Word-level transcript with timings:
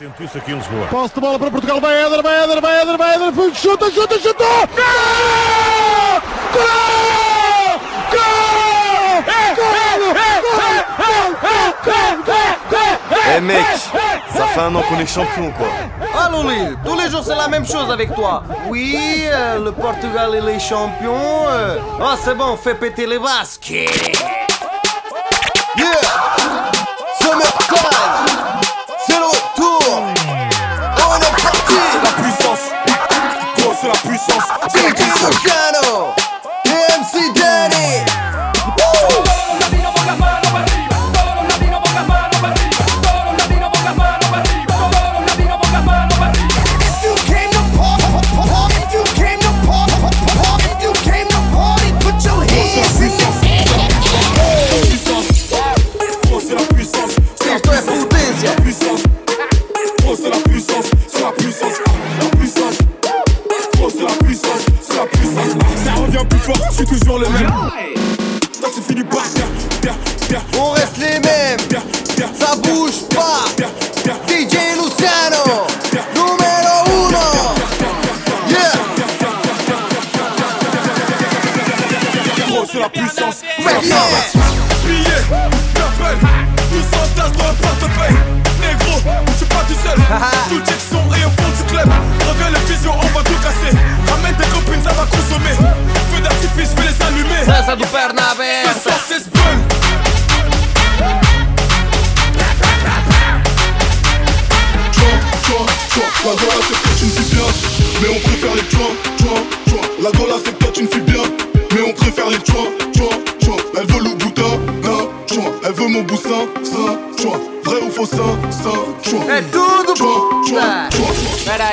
Sentiu 0.00 0.24
isso 0.24 0.38
aqui 0.38 0.52
em 0.52 0.54
Lisboa. 0.54 0.86
Posse 0.86 1.14
de 1.14 1.20
bola 1.20 1.38
para 1.38 1.50
Portugal, 1.50 1.78
vai 1.78 1.94
Éder, 2.02 2.22
vai 2.22 2.42
Éder, 2.42 2.58
vai 2.62 2.80
Éder, 2.80 2.96
vai 2.96 3.14
Éder, 3.16 3.54
chuta, 3.54 3.90
chuta, 3.90 4.18
chuta! 4.18 4.44
Gol! 6.54 6.90
Eh 13.36 13.40
mec, 13.40 13.66
ça 14.34 14.46
fait 14.46 14.60
un 14.60 14.74
an 14.74 14.82
qu'on 14.88 14.98
est 14.98 15.06
champion 15.06 15.50
quoi. 15.52 15.68
Ah 16.14 16.30
Loli, 16.32 16.74
tous 16.84 16.98
les 16.98 17.10
jours 17.10 17.22
c'est 17.22 17.36
la 17.36 17.48
même 17.48 17.66
chose 17.66 17.90
avec 17.90 18.14
toi. 18.14 18.42
Oui, 18.68 18.96
euh, 19.26 19.62
le 19.62 19.72
Portugal 19.72 20.34
et 20.34 20.40
les 20.40 20.58
champions. 20.58 21.46
euh. 21.48 21.78
Ah 22.02 22.14
c'est 22.24 22.34
bon, 22.34 22.56
fais 22.56 22.74
péter 22.74 23.04
les 23.06 23.18
Basques. 23.18 23.70
Yeah 23.70 23.90
Summertime 27.20 27.76
C'est 28.26 28.29
la 33.92 33.98
puissance. 33.98 34.44
C'est 34.68 34.82
la 34.82 34.90
DJ 34.90 36.19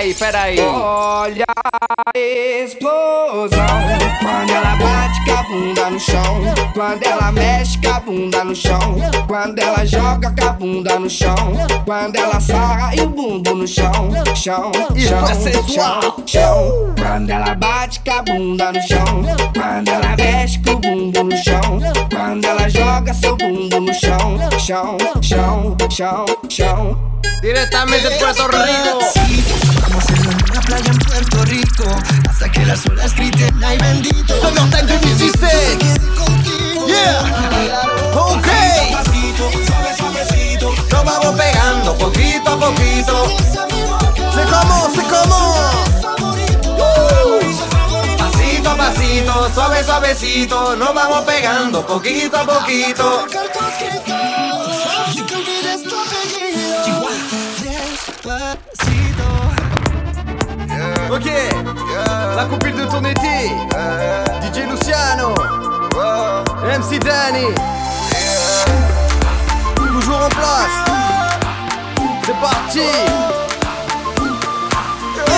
Peraí, 0.07 0.13
peraí. 0.13 0.59
Olha 0.59 1.45
a 1.57 2.17
explosão. 2.17 3.57
Quando 4.21 4.51
ela 4.51 4.75
bate 4.75 5.25
com 5.25 5.33
a 5.33 5.43
bunda 5.43 5.89
no 5.89 5.99
chão. 5.99 6.41
Quando 6.73 7.03
ela 7.03 7.31
mexe 7.31 7.77
com 7.79 7.89
a 7.89 7.99
bunda 7.99 8.43
no 8.43 8.55
chão. 8.55 8.95
Quando 9.27 9.59
ela 9.59 9.85
joga 9.85 10.33
com 10.37 10.47
a 10.47 10.53
bunda 10.53 10.99
no 10.99 11.09
chão. 11.09 11.35
Quando 11.83 12.15
ela 12.15 12.39
sarra 12.39 12.95
e 12.95 13.01
o 13.01 13.09
bumbum 13.09 13.55
no 13.55 13.67
chão. 13.67 14.09
Chão, 14.35 14.71
chão, 14.95 15.25
é 15.25 15.73
chão, 15.73 16.23
chão. 16.25 16.93
Quando 16.97 17.29
ela 17.29 17.55
bate 17.55 17.99
com 17.99 18.11
a 18.11 18.21
bunda 18.21 18.71
no 18.71 18.81
chão. 18.81 19.23
Quando 19.53 19.89
ela 19.89 20.15
mexe 20.15 20.59
com 20.59 20.71
o 20.71 20.79
bumbum 20.79 21.23
no 21.23 21.37
chão. 21.37 21.79
Quando 22.13 22.45
ela 22.45 22.69
joga 22.69 23.13
seu 23.13 23.35
bumbum 23.35 23.81
no 23.81 23.93
chão. 23.93 24.37
Chão, 24.59 24.97
chão, 25.21 25.77
chão, 25.89 26.25
chão. 26.49 26.97
Diretamente 27.41 28.07
de 28.07 28.15
Puerto 28.17 28.43
Rico. 28.43 29.76
Hacerlo 29.97 30.31
en 30.31 30.51
una 30.51 30.61
playa 30.61 30.91
en 30.91 30.97
Puerto 30.99 31.43
Rico. 31.45 31.85
Hasta 32.29 32.51
que 32.51 32.65
las 32.65 32.85
olas 32.85 33.15
griten 33.15 33.63
ay 33.63 33.77
bendito 33.77 34.33
Summertime 34.41 34.83
2016 34.83 35.49
Yeah 36.87 37.21
Ok. 38.13 38.47
Nos 40.91 41.05
vamos 41.05 41.35
pegando 41.35 41.97
poquito 41.97 42.49
a 42.49 42.57
poquito. 42.59 43.27
C'est 44.33 44.45
comment, 44.49 44.89
c'est 44.93 45.07
comment 45.07 45.55
Pasito 48.17 48.69
a 48.69 48.75
pasito, 48.75 49.53
suave 49.53 49.83
suavecito. 49.83 50.75
Nos 50.75 50.93
vamos 50.93 51.21
pegando 51.21 51.85
poquito 51.85 52.37
a 52.37 52.45
poquito. 52.45 53.25
Ok. 61.09 61.29
La 62.35 62.45
copine 62.45 62.75
de 62.75 62.85
ton 62.85 63.03
été. 63.05 63.49
DJ 64.41 64.69
Luciano. 64.69 65.33
MC 66.63 66.99
Danny. 66.99 67.47
Toujours 69.75 70.21
en 70.25 70.29
place. 70.29 70.77
C'est 72.25 72.39
parti. 72.41 72.81
1, 75.17 75.31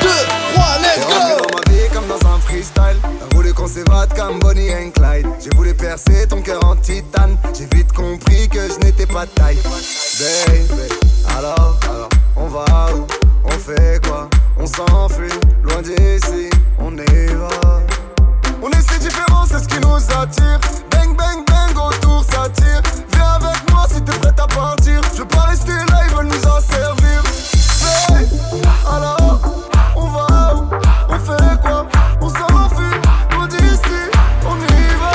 2, 0.00 0.08
3, 0.54 0.64
let's 0.80 1.06
go. 1.06 1.12
dans 1.42 1.50
ma 1.56 1.72
vie 1.72 1.88
comme 1.92 2.06
dans 2.06 2.28
un 2.28 2.38
freestyle. 2.38 2.98
T'as 3.02 3.36
voulu 3.36 3.52
qu'on 3.52 3.66
s'évade 3.66 4.14
comme 4.14 4.38
Bonnie 4.38 4.72
and 4.72 4.90
Clyde. 4.94 5.26
J'ai 5.42 5.50
voulu 5.56 5.74
percer 5.74 6.28
ton 6.28 6.40
cœur 6.40 6.64
en 6.64 6.76
titane. 6.76 7.36
J'ai 7.52 7.66
vite 7.76 7.92
compris 7.92 8.48
que 8.48 8.60
je 8.68 8.78
n'étais 8.84 9.06
pas 9.06 9.26
de 9.26 9.30
taille. 9.30 9.58
Baby, 10.18 10.94
alors, 11.36 11.76
alors, 11.90 12.08
on 12.36 12.46
va 12.46 12.64
où? 12.94 13.06
On 13.44 13.50
fait 13.50 14.00
quoi? 14.06 14.28
On 14.58 14.66
s'enfuit, 14.66 15.28
loin 15.62 15.82
d'ici, 15.82 16.48
on 16.78 16.92
y 16.96 17.26
va. 17.34 17.48
On 18.62 18.70
est 18.70 18.90
si 18.90 18.98
différents, 18.98 19.44
c'est 19.46 19.58
ce 19.58 19.68
qui 19.68 19.78
nous 19.80 19.94
attire. 19.96 20.58
Bang, 20.90 21.14
bang, 21.16 21.44
bang, 21.46 21.76
autour 21.76 22.24
ça 22.24 22.48
tire. 22.48 22.80
Viens 23.12 23.32
avec 23.34 23.70
moi 23.70 23.86
si 23.88 24.00
t'es 24.02 24.12
prête 24.12 24.40
à 24.40 24.46
partir. 24.46 25.00
Je 25.12 25.18
veux 25.18 25.28
pas 25.28 25.42
rester 25.42 25.72
là, 25.72 26.00
ils 26.08 26.16
veulent 26.16 26.26
nous 26.26 26.46
en 26.48 26.60
servir. 26.60 27.22
Baby, 28.08 28.62
alors, 28.90 29.40
on 29.94 30.06
va 30.06 30.54
où? 30.54 30.70
On 31.10 31.18
fait 31.18 31.60
quoi? 31.60 31.86
On 32.20 32.28
s'enfuit, 32.30 33.00
loin 33.32 33.46
d'ici, 33.48 34.00
on 34.46 34.56
y 34.56 34.96
va. 34.98 35.12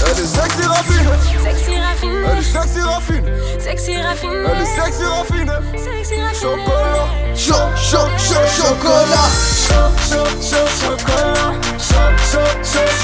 Elle 0.00 0.22
est 0.22 0.26
sexy 0.26 0.66
raffine 0.66 1.10
Sexy 1.42 1.78
raffine, 1.78 2.24
Elle 2.30 2.38
est 2.38 2.42
sexy 2.42 2.80
raffine 2.80 3.24
sexy 3.58 4.00
raffine, 4.00 4.30
Elle 4.32 4.62
est 4.62 4.66
sexy 4.66 5.04
raffine 5.04 5.52
sexy 5.76 6.20
raffine. 6.22 6.75
Chocolat. 8.56 9.30
Chaud, 9.68 9.92
chaud, 10.08 10.32
chaud, 10.40 10.70
chocolat. 10.80 11.52
Chaud, 11.78 12.16
chaud, 12.32 12.56
chaud, 12.64 12.96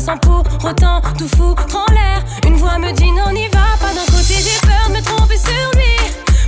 sans 0.00 0.16
pour 0.18 0.42
autant 0.64 1.00
tout 1.18 1.28
foutre 1.36 1.66
en 1.74 1.92
l'air. 1.92 2.24
Une 2.46 2.56
voix 2.56 2.78
me 2.78 2.92
dit 2.92 3.12
non, 3.12 3.32
n'y 3.32 3.46
va 3.48 3.76
pas. 3.80 3.92
D'un 3.94 4.04
côté, 4.06 4.34
j'ai 4.34 4.58
peur 4.66 4.88
de 4.88 4.94
me 4.94 5.02
tromper 5.02 5.36
sur 5.36 5.70
lui, 5.76 5.96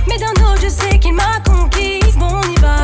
mais 0.07 0.17
d'un 0.17 0.31
autre, 0.43 0.61
je 0.63 0.69
sais 0.69 0.99
qu'il 0.99 1.13
m'a 1.13 1.39
conquise. 1.45 2.15
Bon, 2.17 2.27
on 2.27 2.43
y 2.43 2.55
va. 2.55 2.77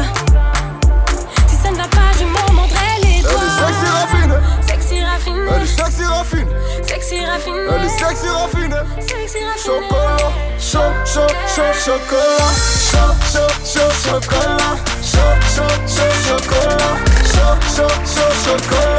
Si 1.47 1.55
ça 1.57 1.71
ne 1.71 1.75
va 1.75 1.87
pas, 1.87 2.11
je 2.17 2.25
m'en 2.25 2.53
mordrai 2.53 2.79
les 3.01 3.21
doigts. 3.21 3.31
Sexy 3.57 3.85
raffine, 3.91 4.33
Sexy 4.61 5.03
raffine, 5.03 5.47
elle 5.53 5.63
est 5.63 5.65
sexy 5.65 6.03
raffine, 6.05 6.47
sexy 6.87 7.25
raffine, 7.25 7.53
elle 7.69 7.85
est 7.85 7.89
sexy 7.89 8.29
raffine. 8.29 8.75
sexy 9.01 9.39
raffine. 9.43 9.63
Chocolat, 9.65 10.31
chaud, 10.59 10.79
chaud, 11.05 11.33
chaud, 11.53 11.73
chocolat, 11.85 12.53
chaud, 12.91 13.13
chaud, 13.31 13.51
chaud, 13.65 13.91
chocolat, 14.03 14.75
chaud, 15.01 15.35
chaud, 15.55 15.75
chaud, 15.87 16.13
chocolat, 16.25 16.95
chaud, 17.33 17.55
chaud, 17.75 17.95
chaud, 18.05 18.33
chocolat, 18.45 18.92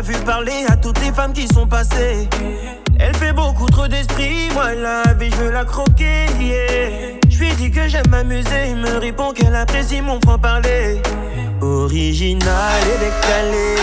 vu 0.00 0.14
parler 0.24 0.64
à 0.68 0.76
toutes 0.76 1.00
les 1.00 1.12
femmes 1.12 1.32
qui 1.32 1.48
sont 1.48 1.66
passées. 1.66 2.28
Elle 2.98 3.14
fait 3.16 3.32
beaucoup 3.32 3.68
trop 3.68 3.88
d'esprit. 3.88 4.48
Moi 4.54 4.74
la 4.74 5.14
vie 5.14 5.30
je 5.30 5.44
veux 5.44 5.50
la 5.50 5.64
croquer. 5.64 6.26
yeah. 6.40 7.18
Je 7.28 7.38
lui 7.38 7.52
dis 7.54 7.70
que 7.70 7.88
j'aime 7.88 8.08
m'amuser. 8.08 8.70
Il 8.70 8.76
me 8.76 8.98
répond 8.98 9.32
qu'elle 9.32 9.54
apprécie 9.54 10.00
mon 10.00 10.20
franc 10.20 10.38
parler. 10.38 11.00
Original 11.60 12.80
et 12.82 12.98
décalé, 12.98 13.74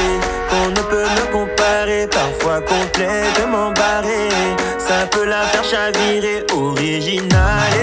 qu'on 0.50 0.70
ne 0.70 0.88
peut 0.90 1.04
me 1.04 1.32
comparer, 1.32 2.08
parfois 2.08 2.62
complètement 2.62 3.72
barré. 3.72 4.30
Ça 4.78 5.06
peut 5.12 5.26
la 5.26 5.42
faire 5.42 5.64
chavirer. 5.64 6.46
Original 6.54 7.75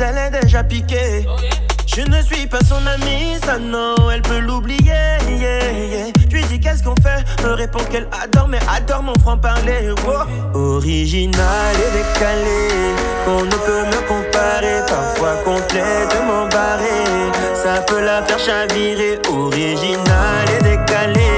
elle 0.00 0.18
est 0.18 0.40
déjà 0.42 0.62
piquée. 0.64 1.26
Je 1.86 2.00
ne 2.00 2.22
suis 2.22 2.46
pas 2.46 2.58
son 2.68 2.84
amie, 2.86 3.38
ça 3.44 3.58
non, 3.58 3.94
elle 4.12 4.22
peut 4.22 4.40
l'oublier. 4.40 4.92
Yeah, 5.28 5.72
yeah. 5.78 6.06
Je 6.28 6.34
lui 6.34 6.42
dis 6.44 6.58
qu'est-ce 6.58 6.82
qu'on 6.82 6.96
fait, 6.96 7.22
me 7.44 7.52
répond 7.52 7.78
qu'elle 7.90 8.08
adore, 8.20 8.48
mais 8.48 8.58
adore 8.74 9.02
mon 9.02 9.14
franc-parler. 9.20 9.90
Original 10.54 11.74
et 11.76 11.90
décalé, 11.98 12.68
qu'on 13.24 13.44
ne 13.44 13.50
peut 13.50 13.84
me 13.86 14.00
comparer, 14.08 14.80
parfois 14.88 15.36
complètement 15.44 16.48
barré. 16.50 17.04
Ça 17.54 17.82
peut 17.82 18.04
la 18.04 18.22
faire 18.22 18.38
chavirer. 18.38 19.20
Original 19.28 20.48
et 20.58 20.62
décalé, 20.64 21.30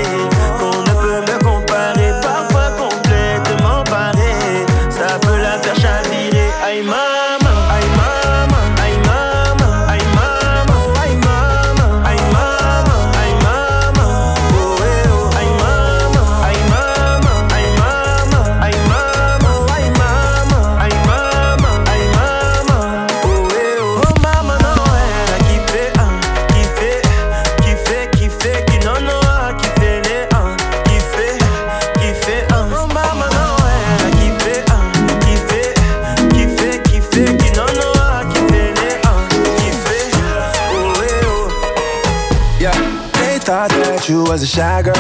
thought 43.47 43.71
that 43.71 44.09
you 44.11 44.27
was 44.27 44.43
a 44.43 44.47
shy 44.47 44.83
girl 44.83 44.99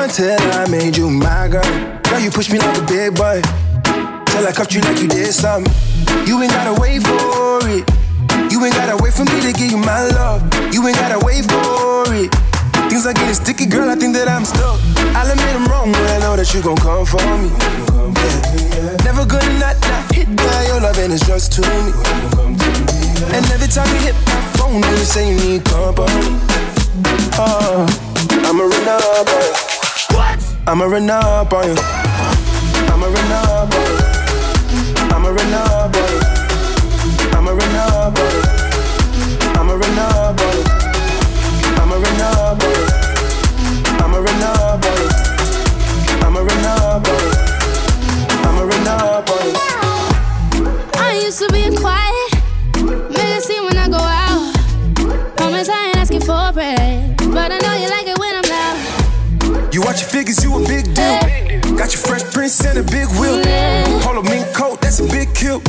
until 0.00 0.40
I 0.56 0.64
made 0.72 0.96
you 0.96 1.12
my 1.12 1.44
girl. 1.44 1.60
Girl, 2.08 2.20
you 2.24 2.32
push 2.32 2.48
me 2.48 2.56
like 2.56 2.72
a 2.80 2.86
big 2.88 3.12
boy. 3.12 3.44
till 4.32 4.48
I 4.48 4.52
cuffed 4.56 4.72
you 4.72 4.80
like 4.80 4.96
you 4.96 5.12
did 5.12 5.28
something. 5.28 5.68
You 6.24 6.40
ain't 6.40 6.56
gotta 6.56 6.72
wait 6.80 7.04
for 7.04 7.60
it. 7.68 7.84
You 8.48 8.64
ain't 8.64 8.72
gotta 8.72 8.96
wait 8.96 9.12
for 9.12 9.28
me 9.28 9.44
to 9.44 9.52
give 9.52 9.68
you 9.68 9.76
my 9.76 10.08
love. 10.16 10.40
You 10.72 10.80
ain't 10.88 10.96
gotta 10.96 11.20
wait 11.20 11.44
for 11.44 12.08
it. 12.16 12.32
Things 12.88 13.04
are 13.04 13.12
getting 13.12 13.36
sticky, 13.36 13.68
girl. 13.68 13.92
I 13.92 13.96
think 14.00 14.16
that 14.16 14.24
I'm 14.24 14.48
stuck. 14.48 14.80
I'll 15.12 15.28
admit 15.28 15.52
I'm 15.52 15.68
wrong 15.68 15.92
when 15.92 16.06
I 16.16 16.18
know 16.24 16.32
that 16.32 16.48
you 16.56 16.64
gon' 16.64 16.80
come 16.80 17.04
for 17.04 17.20
me. 17.44 17.52
Never 19.04 19.28
gonna 19.28 19.52
not, 19.60 19.76
not 19.84 20.08
hit 20.16 20.32
by 20.32 20.64
your 20.64 20.80
love, 20.80 20.96
and 20.96 21.12
it's 21.12 21.28
just 21.28 21.52
to 21.56 21.60
me. 21.60 21.92
And 23.36 23.44
every 23.52 23.68
time 23.68 23.84
you 23.92 24.08
hit 24.08 24.16
my 24.24 24.40
phone, 24.56 24.80
you 24.80 25.04
say 25.04 25.28
you 25.28 25.36
need 25.44 25.64
company. 25.68 26.81
Oh, 27.38 27.86
I'ma 28.46 28.64
run 28.64 28.88
up 28.88 29.28
on 29.28 29.42
you. 29.42 29.52
What? 30.16 30.40
I'ma 30.66 30.84
run 30.84 31.10
up 31.10 31.52
on 31.52 31.64
you. 31.68 31.76
I'ma 32.92 33.06
run 33.06 33.32
up 33.32 33.74
on 33.74 33.86
you. 33.88 33.98
I'ma 35.12 35.28
run 35.28 35.54
up 35.54 35.96
on 35.96 36.08
you. 36.08 36.20
I'ma 37.36 37.50
run 37.50 37.76
up 37.76 38.18
on 38.18 38.30
you. 38.32 38.42
I'ma 39.58 39.74
run 39.74 39.98
up 39.98 40.40
on 40.40 40.56
you. 40.56 40.64
I'ma 41.80 41.94
run 41.94 42.20
up 42.20 42.62
on 42.62 42.70
you. 42.70 42.91
Watch 59.92 60.00
your 60.00 60.10
figures, 60.10 60.42
you 60.42 60.56
a 60.56 60.66
big 60.66 60.84
deal. 60.94 61.20
Got 61.76 61.92
your 61.92 62.00
fresh 62.00 62.24
prince 62.32 62.64
and 62.64 62.78
a 62.78 62.82
big 62.82 63.08
wheel. 63.20 63.44
Polo 64.00 64.22
mink 64.22 64.46
coat, 64.54 64.80
that's 64.80 65.00
a 65.00 65.04
big 65.04 65.34
kill. 65.34 65.60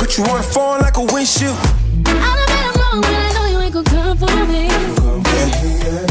Put 0.00 0.16
you 0.16 0.24
on 0.24 0.40
a 0.40 0.42
phone 0.42 0.80
like 0.80 0.96
a 0.96 1.04
windshield. 1.04 1.54
I'll 2.06 2.40
admit 2.44 2.64
I'm 2.64 2.72
wrong 2.80 3.00
when 3.02 3.12
I 3.12 3.30
know 3.36 3.44
you 3.52 3.58
ain't 3.60 3.74
gon' 3.74 3.84
come 3.84 4.16
for 4.16 4.32
me. 4.48 4.68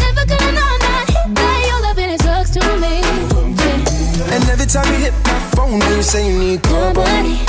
Never 0.03 0.23
gonna 0.29 0.51
know 0.53 0.69
I'm 0.69 0.81
not 0.85 1.09
hit 1.09 1.33
by 1.33 1.55
your 1.65 1.81
love 1.81 1.97
and 1.97 2.11
it 2.13 2.21
sucks 2.21 2.51
to 2.51 2.61
me. 2.77 3.01
And 4.33 4.43
every 4.53 4.67
time 4.67 4.85
you 4.93 4.99
hit 5.09 5.13
my 5.25 5.39
phone, 5.55 5.79
then 5.79 5.97
you 5.97 6.03
say 6.03 6.29
you 6.29 6.37
need 6.37 6.61
company. 6.61 7.41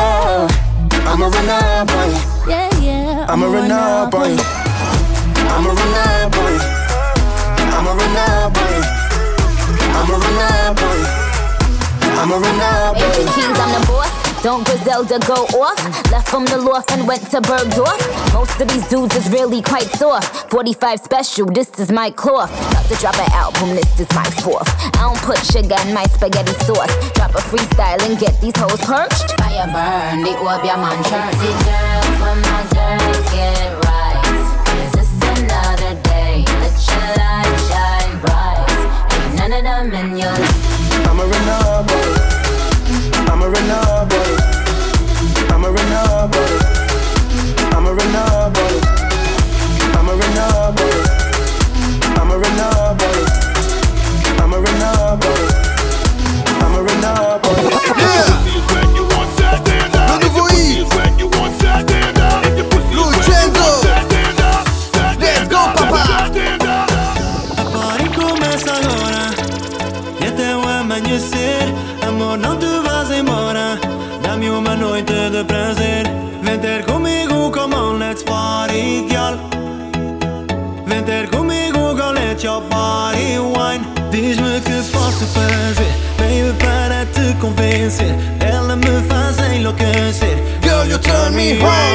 Oh, 0.00 0.48
I'ma 1.04 1.26
run 1.28 1.48
up 1.60 1.90
on 1.92 2.08
you. 2.08 2.20
Yeah, 2.48 2.80
yeah. 2.80 3.26
I'ma 3.28 3.46
run 3.52 3.70
up 3.70 4.14
on 4.14 4.30
you. 4.30 4.44
I'ma 5.52 5.72
run 5.76 5.94
up 6.08 6.36
on 6.40 6.52
you. 6.54 6.60
I'ma 7.76 7.92
run 7.92 8.16
up 8.16 8.56
on 8.56 8.64
you. 8.64 8.69
I'ma 10.00 10.16
run 10.16 10.38
up 10.48 10.80
on 10.80 10.96
you. 10.96 11.06
I'ma 12.20 12.36
run 12.36 12.60
up 12.60 12.96
on 12.96 13.02
you. 13.20 13.28
Keys, 13.34 13.58
I'm 13.60 13.80
the 13.80 13.86
boss. 13.86 14.42
Don't 14.42 14.64
Griselda 14.64 15.18
go 15.26 15.44
off? 15.60 15.76
Left 16.10 16.26
from 16.26 16.46
the 16.46 16.56
loft 16.56 16.90
and 16.92 17.06
went 17.06 17.30
to 17.30 17.42
Bergdorf. 17.42 18.00
Most 18.32 18.58
of 18.58 18.68
these 18.68 18.88
dudes 18.88 19.14
is 19.14 19.28
really 19.28 19.60
quite 19.60 19.88
soft. 20.00 20.50
45 20.50 21.00
special, 21.00 21.46
this 21.46 21.68
is 21.78 21.92
my 21.92 22.10
cloth. 22.10 22.50
About 22.70 22.86
to 22.86 22.94
drop 22.96 23.18
an 23.18 23.30
album, 23.32 23.76
this 23.76 24.00
is 24.00 24.08
my 24.14 24.24
fourth. 24.40 24.66
I 24.96 25.04
don't 25.04 25.18
put 25.18 25.36
sugar 25.44 25.76
in 25.86 25.92
my 25.92 26.04
spaghetti 26.04 26.54
sauce. 26.64 26.88
Drop 27.12 27.34
a 27.34 27.42
freestyle 27.52 28.00
and 28.00 28.18
get 28.18 28.40
these 28.40 28.56
hoes 28.56 28.80
perched. 28.80 29.36
Fire 29.36 29.68
burn, 29.68 30.22
the 30.24 30.32
orb, 30.40 30.64
your 30.64 30.78
man 30.80 30.96
church. 31.04 31.34
See 31.36 31.52
girls, 31.68 32.16
when 32.24 32.40
my 32.40 32.64
girls 32.72 33.30
get 33.32 33.69
none 39.50 39.66
of 39.66 39.90
them 39.90 40.10
in 40.12 40.16
your 40.16 40.30
I'ma 41.10 41.24
run 41.24 41.48
up 41.48 41.90
on 41.90 42.02
you. 42.06 42.20
I'ma 43.26 43.46
run 43.46 43.70
up 43.70 44.12
on 44.12 44.26
you. 44.30 44.38
I'ma 45.50 45.68
run 45.68 45.92
up 45.92 46.34
on 46.36 46.46
you. 46.46 46.60
I'ma 47.74 47.90
run 47.90 48.14
up 48.14 48.56
on 48.56 48.70
you. 48.70 48.80
I'ma 56.60 56.78
run 56.78 57.04
up 57.04 57.44
on 57.46 57.62
you. 58.74 58.79
me 91.52 91.58
home. 91.58 91.89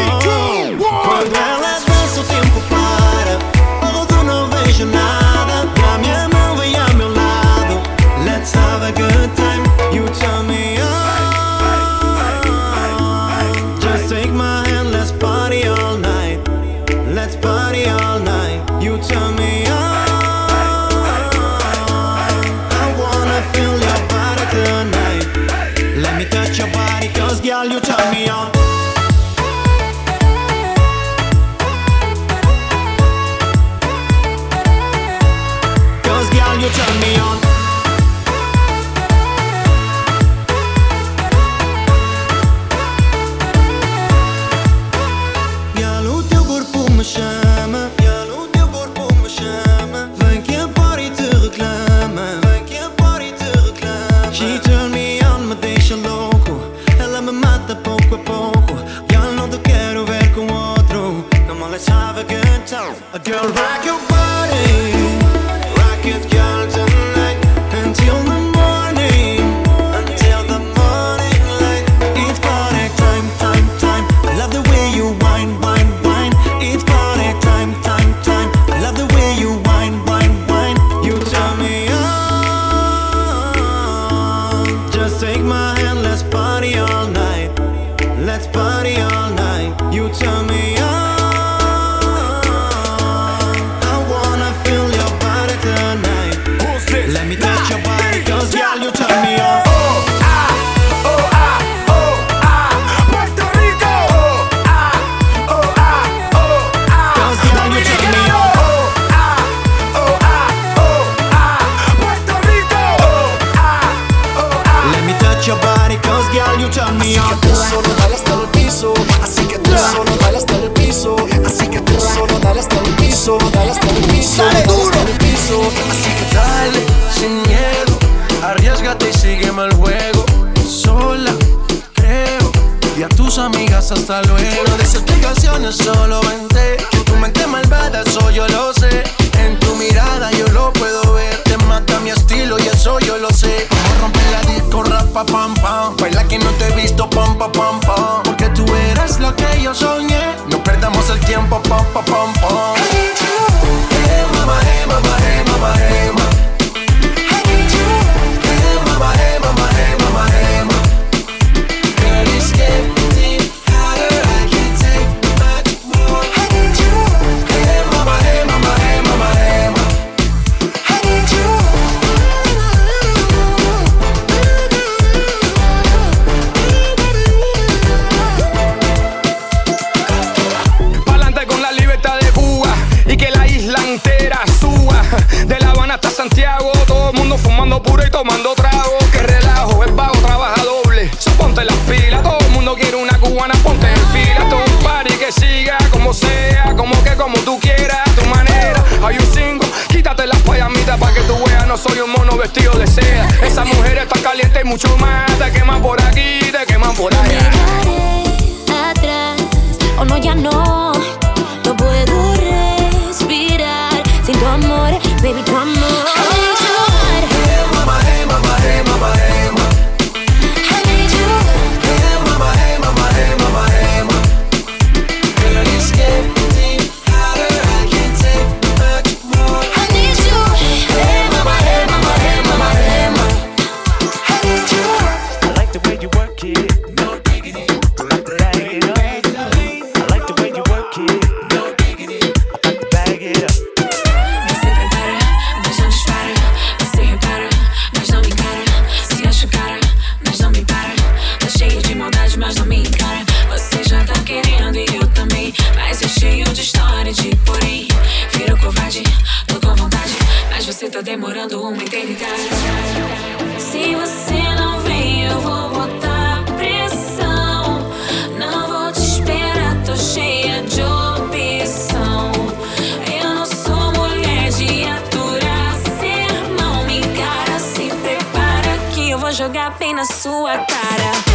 jogar 279.45 279.77
bem 279.77 279.93
na 279.93 280.05
sua 280.05 280.57
cara. 280.57 281.34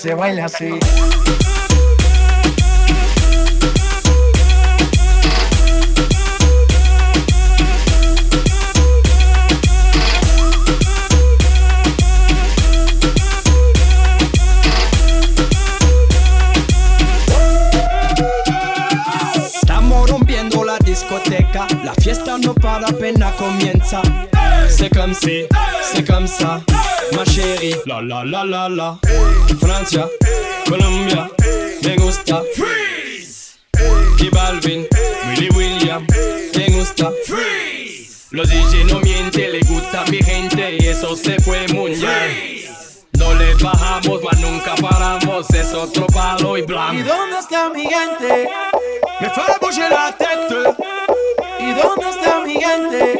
se 0.00 0.14
baila 0.14 0.46
así. 0.46 0.70
la 28.24 28.44
la 28.44 28.44
la 28.44 28.68
la. 28.68 28.98
Francia, 29.58 30.06
Colombia, 30.68 31.30
me 31.82 31.96
gusta. 31.96 32.42
Freeze. 32.54 33.58
Y 34.18 34.28
Balvin, 34.28 34.86
Willy 35.28 35.48
William, 35.50 36.06
me 36.56 36.68
gusta. 36.70 37.10
Freeze. 37.26 38.26
Los 38.30 38.48
DJ 38.48 38.84
no 38.84 39.00
mienten, 39.00 39.52
le 39.52 39.60
gusta 39.60 40.04
mi 40.10 40.18
gente 40.18 40.76
y 40.80 40.86
eso 40.86 41.16
se 41.16 41.40
fue 41.40 41.66
mundial. 41.68 42.30
No 43.12 43.34
le 43.34 43.54
bajamos, 43.54 44.20
mas 44.22 44.40
nunca 44.40 44.74
paramos, 44.76 45.50
es 45.50 45.72
otro 45.72 46.06
palo 46.06 46.56
y 46.56 46.62
blanco. 46.62 46.94
¿Y 46.94 47.02
dónde 47.02 47.38
está 47.38 47.70
mi 47.70 47.82
gente? 47.82 48.48
Me 49.20 49.30
fue 49.30 49.44
a 49.44 49.90
la 49.90 50.16
tête. 50.16 50.76
¿Y 51.58 51.72
dónde 51.72 52.10
está 52.10 52.40
mi 52.44 52.54
gente? 52.54 53.19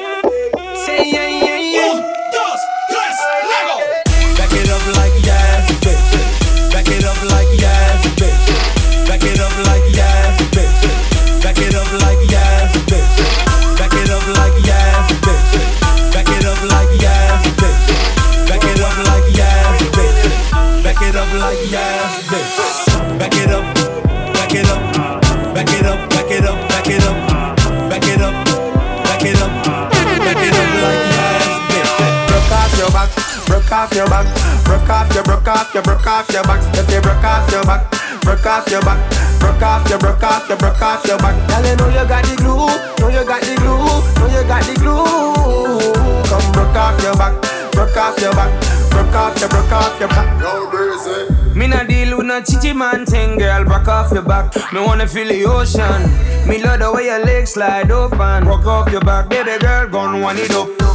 Broke 33.71 33.87
off 33.87 33.95
your 33.95 34.07
back, 34.09 34.65
broke 34.65 34.91
off 34.91 35.15
your, 35.15 35.23
broke 35.23 35.47
off 35.47 35.75
your, 35.75 35.83
broke 35.85 36.07
off 36.07 36.29
your 36.33 36.43
back. 36.43 36.59
If 36.77 36.91
you 36.91 37.01
broke 37.01 37.23
off 37.23 37.49
your 37.53 37.65
back, 37.65 37.87
broke 38.23 38.45
off 38.45 38.69
your 38.69 38.83
back, 38.83 38.99
broke 39.39 39.63
off 39.63 39.89
your, 39.89 39.99
broke 40.01 40.23
off 40.25 40.49
your, 40.49 40.59
broke 40.59 40.83
off 40.83 41.07
your 41.07 41.19
back. 41.19 41.39
Girl, 41.47 41.63
you 41.63 41.77
know 41.77 41.87
you 41.87 42.09
got 42.09 42.25
the 42.27 42.35
glue, 42.35 42.67
know 42.99 43.09
you 43.15 43.25
got 43.25 43.41
the 43.43 43.55
glue, 43.63 43.79
know 44.19 44.27
you 44.27 44.43
got 44.51 44.67
the 44.67 44.75
glue. 44.75 46.27
Come 46.27 46.53
broke 46.53 46.75
off 46.75 47.01
your 47.01 47.15
back, 47.15 47.39
broke 47.71 47.97
off 47.97 48.19
your 48.19 48.35
back, 48.35 48.51
broke 48.91 49.15
off 49.15 49.39
your, 49.39 49.49
broke 49.49 49.71
off 49.71 50.01
your 50.01 50.09
back. 50.09 50.41
No 50.41 50.69
breezy. 50.69 51.31
Me 51.57 51.69
not 51.69 51.87
deal 51.87 52.17
with 52.17 52.27
no 52.27 52.43
chichi 52.43 52.73
man 52.73 53.07
thing, 53.07 53.39
girl. 53.39 53.65
Back 53.65 53.87
off 53.87 54.11
your 54.11 54.23
back. 54.23 54.53
Me 54.73 54.81
wanna 54.81 55.07
feel 55.07 55.29
the 55.29 55.45
ocean. 55.45 56.11
Me 56.49 56.61
love 56.61 56.81
the 56.81 56.93
way 56.93 57.07
your 57.07 57.25
legs 57.25 57.53
slide 57.53 57.93
open. 57.93 58.49
Rock 58.49 58.67
off 58.67 58.91
your 58.91 59.03
back, 59.03 59.29
baby 59.31 59.57
girl, 59.61 59.89
gon' 59.89 60.21
want 60.23 60.41
it 60.41 60.51
up. 60.51 60.89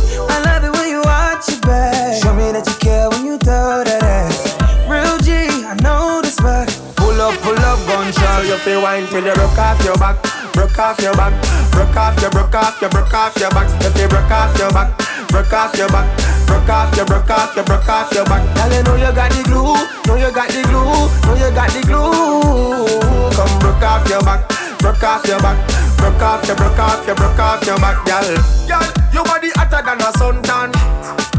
I 1.36 1.44
love 1.44 1.44
the 1.44 1.44
way 1.44 1.44
you 1.44 1.44
watch 1.44 1.50
your 1.50 1.62
back. 1.68 2.24
Show 2.24 2.34
me 2.34 2.52
that 2.56 2.64
you 2.64 2.76
care 2.80 3.10
when 3.12 3.26
you 3.26 3.38
throw 3.38 3.84
that 3.84 4.04
ass. 4.04 4.56
Real 4.88 5.20
G, 5.20 5.36
I 5.68 5.76
know 5.84 6.24
the 6.24 6.32
spot. 6.32 6.72
Pull 6.96 7.20
up, 7.20 7.36
pull 7.44 7.60
up, 7.60 7.80
gunshot. 7.88 8.24
So 8.24 8.48
you 8.48 8.58
feel 8.64 8.82
wine 8.82 9.08
till 9.08 9.24
you 9.24 9.36
broke 9.36 9.58
off 9.60 9.84
your 9.84 9.98
back, 10.00 10.16
broke 10.56 10.80
off 10.80 11.00
your 11.04 11.12
back, 11.16 11.36
broke 11.76 11.96
off 11.96 12.16
your, 12.22 12.32
broke 12.32 12.56
off 12.56 12.80
your, 12.80 12.90
broke 12.90 13.14
off 13.14 13.36
your 13.36 13.52
back. 13.52 13.68
If 13.84 14.00
you 14.00 14.08
broke 14.08 14.32
off 14.32 14.56
your 14.56 14.72
back, 14.72 14.96
broke 15.28 15.52
off 15.52 15.76
your 15.76 15.90
back, 15.92 16.08
broke 16.48 16.70
off 16.72 16.96
your, 16.96 17.06
broke 17.06 17.30
off 17.30 17.56
your, 17.56 17.66
broke 17.68 17.90
off 17.90 18.12
your 18.16 18.26
back. 18.26 18.44
Girl, 18.56 18.72
you 18.72 18.84
know 18.88 18.96
you 18.96 19.12
got 19.12 19.32
the 19.36 19.44
glue, 19.44 19.76
know 20.08 20.16
you 20.16 20.32
got 20.32 20.48
the 20.48 20.62
glue, 20.72 20.88
know 21.28 21.36
you 21.36 21.52
got 21.52 21.68
the 21.76 21.82
glue. 21.84 22.88
Come 23.36 23.54
broke 23.60 23.84
off 23.84 24.08
your 24.08 24.24
back, 24.24 24.48
broke 24.80 25.04
off 25.04 25.28
your 25.28 25.40
back, 25.44 25.60
broke 26.00 26.24
off 26.24 26.48
your, 26.48 26.56
broke 26.56 26.80
off 26.80 27.04
your, 27.04 27.16
broke 27.20 27.40
off 27.40 27.60
your 27.68 27.78
back, 27.84 28.00
girl. 28.08 28.24
Girl, 28.72 28.88
your 29.12 29.26
body 29.28 29.52
hotter 29.52 29.84
than 29.84 30.00
a 30.00 30.10
suntan. 30.16 31.25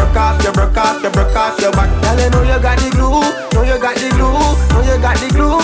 broke 0.00 0.16
off 0.16 0.42
your, 0.42 0.52
broke 0.52 0.76
off 0.76 1.02
your, 1.02 1.12
broke 1.12 1.36
off 1.36 1.60
your 1.60 1.72
back. 1.72 1.90
Girl, 2.02 2.18
you 2.18 2.30
know 2.30 2.42
you 2.42 2.58
got 2.62 2.78
the 2.78 2.88
glue, 2.90 3.20
know 3.52 3.62
you 3.62 3.78
got 3.78 3.94
the 3.96 4.08
glue, 4.16 4.32
know 4.72 4.80
you 4.80 4.96
got 5.00 5.16
the 5.20 5.28
glue. 5.28 5.60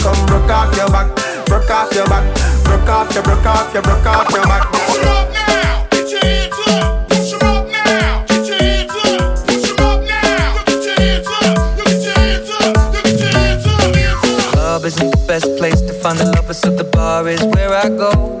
Come 0.00 0.26
broke 0.26 0.50
off 0.50 0.74
your 0.76 0.88
back, 0.88 1.08
broke 1.46 1.70
off 1.70 1.92
your 1.92 2.08
back, 2.08 2.24
broke 2.64 2.88
off 2.88 3.12
your, 3.14 3.22
broke 3.22 3.46
off 3.46 3.74
your, 3.74 3.82
broke 3.82 4.06
off 4.06 4.30
your 4.32 4.44
back. 4.44 4.72
Put 4.72 4.96
your 4.96 5.08
up 5.12 5.32
now. 5.32 5.86
Get 5.90 6.10
your 6.10 6.24
hands 6.24 6.60
up. 6.66 7.08
Put 7.08 7.30
your 7.30 7.44
up 7.44 7.68
now. 7.68 8.24
Get 8.26 8.46
your 8.48 8.58
hands 8.58 8.96
up. 8.96 9.46
Put 9.46 9.68
your 9.68 9.80
up 9.84 10.00
now. 10.08 10.64
Get 10.64 10.80
your 10.80 10.96
hands 10.96 11.28
up. 11.28 11.76
You 11.76 11.84
get 11.84 12.00
your 12.00 12.14
hands 12.16 12.50
up. 12.50 12.96
You 12.96 13.02
get 13.04 13.20
your 13.20 13.32
hands 13.36 13.66
up. 13.66 13.94
Hands 13.94 14.24
up. 14.24 14.52
club 14.54 14.84
isn't 14.84 15.10
the 15.10 15.22
best 15.28 15.48
place 15.58 15.80
to 15.82 15.92
find 15.92 16.18
the 16.18 16.24
lovers, 16.36 16.58
so 16.58 16.70
the 16.70 16.84
bar 16.84 17.28
is 17.28 17.42
where 17.52 17.74
I 17.74 17.88
go. 17.88 18.40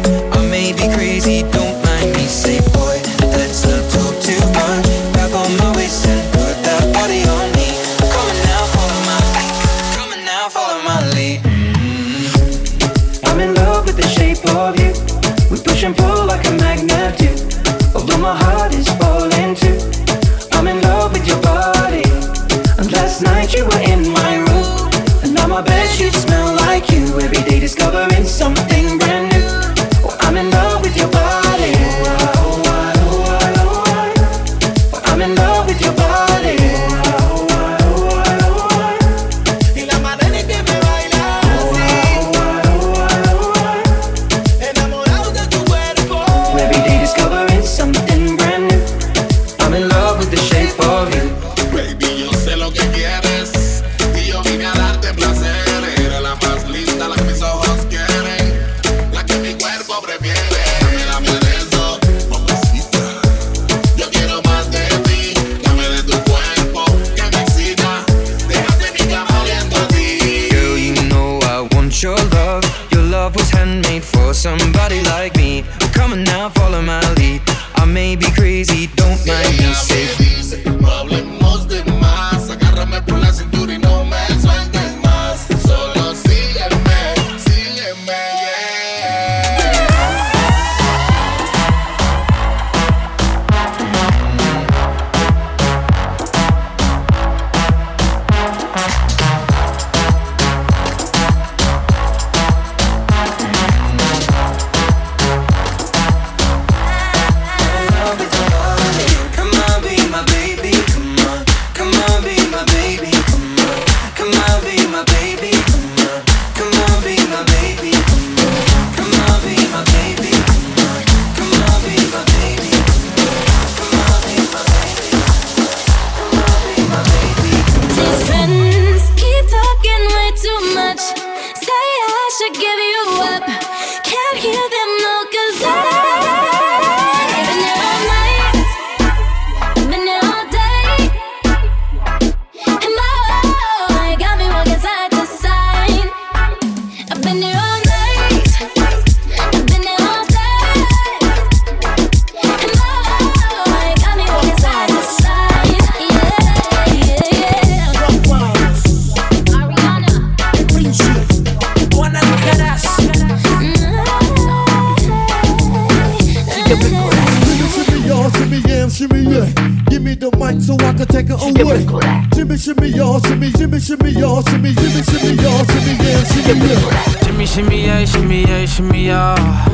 me, 178.81 179.07
y'all. 179.07 179.70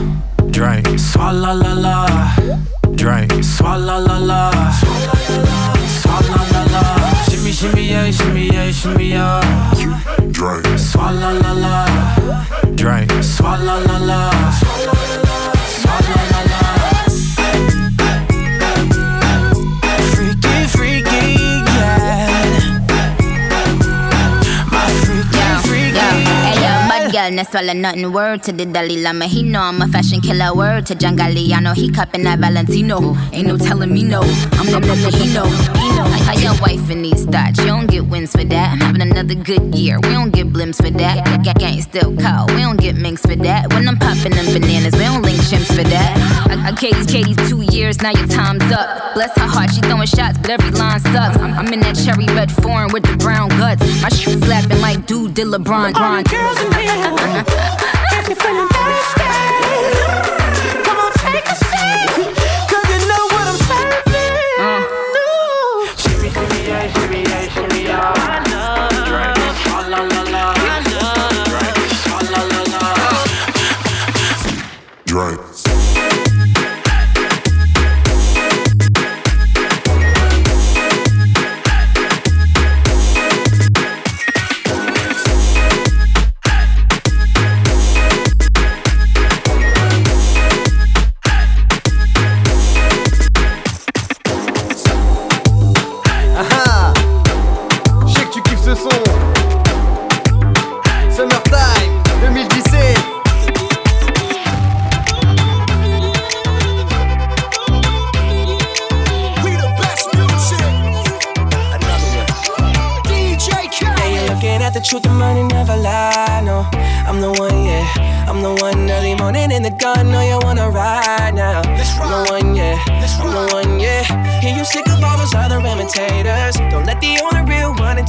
can't 27.47 27.65
swallow 27.65 27.79
nothing. 27.79 28.11
Word 28.11 28.43
to 28.43 28.51
the 28.51 28.65
Dalai 28.65 29.01
Lama, 29.01 29.25
he 29.25 29.43
know 29.43 29.61
I'm 29.61 29.81
a 29.81 29.87
fashion 29.87 30.21
killer. 30.21 30.53
Word 30.53 30.85
to 30.87 30.95
Jangali, 30.95 31.51
I 31.51 31.59
know 31.59 31.73
he 31.73 31.89
cupping 31.91 32.23
that 32.23 32.39
Valentino. 32.39 33.15
Ain't 33.31 33.47
no 33.47 33.57
telling 33.57 33.93
me 33.93 34.03
no. 34.03 34.21
I'm 34.53 34.67
gonna 34.71 35.11
he 35.11 35.33
know. 35.33 35.86
How 36.25 36.33
your 36.33 36.53
wife 36.61 36.89
in 36.89 37.01
these 37.01 37.25
thoughts? 37.25 37.59
You 37.59 37.65
don't 37.67 37.87
get 37.87 38.05
wins 38.05 38.31
for 38.31 38.43
that. 38.43 38.71
I'm 38.73 38.79
having 38.79 39.01
another 39.01 39.35
good 39.35 39.73
year. 39.75 39.99
We 39.99 40.09
don't 40.09 40.31
get 40.31 40.47
blimps 40.51 40.77
for 40.77 40.91
that. 40.91 41.43
G- 41.43 41.53
gang 41.57 41.81
still 41.81 42.15
call. 42.17 42.47
We 42.47 42.61
don't 42.61 42.79
get 42.79 42.95
minks 42.95 43.21
for 43.21 43.35
that. 43.35 43.73
When 43.73 43.87
I'm 43.87 43.97
popping 43.97 44.31
them 44.33 44.45
bananas, 44.53 44.93
we 44.93 44.99
don't 44.99 45.21
link 45.21 45.37
chimps 45.39 45.67
for 45.67 45.83
that. 45.83 46.17
I, 46.49 46.69
I 46.69 46.71
gave 46.71 47.07
Katie 47.07 47.35
two 47.47 47.61
years, 47.73 48.01
now 48.01 48.11
your 48.11 48.27
time's 48.27 48.63
up. 48.71 49.13
Bless 49.13 49.35
her 49.37 49.47
heart, 49.47 49.71
she 49.71 49.81
throwing 49.81 50.07
shots, 50.07 50.37
but 50.37 50.49
every 50.49 50.71
line 50.71 50.99
sucks. 50.99 51.37
I'm, 51.37 51.53
I'm 51.53 51.71
in 51.73 51.79
that 51.81 51.95
cherry 51.95 52.25
red 52.35 52.51
foreign 52.51 52.91
with 52.91 53.03
the 53.03 53.15
brown 53.17 53.49
guts. 53.49 53.81
My 54.01 54.09
shoes 54.09 54.39
slapping 54.39 54.81
like 54.81 55.05
dude 55.05 55.33
did 55.33 55.47
LeBron. 55.47 55.95
All 55.95 56.17
the 56.17 56.29
girls 56.29 56.59
in 56.59 56.71
here, 56.73 56.97
if 58.19 58.27
you're 58.27 58.35
feeling 58.35 58.67
thirsty. 58.69 60.46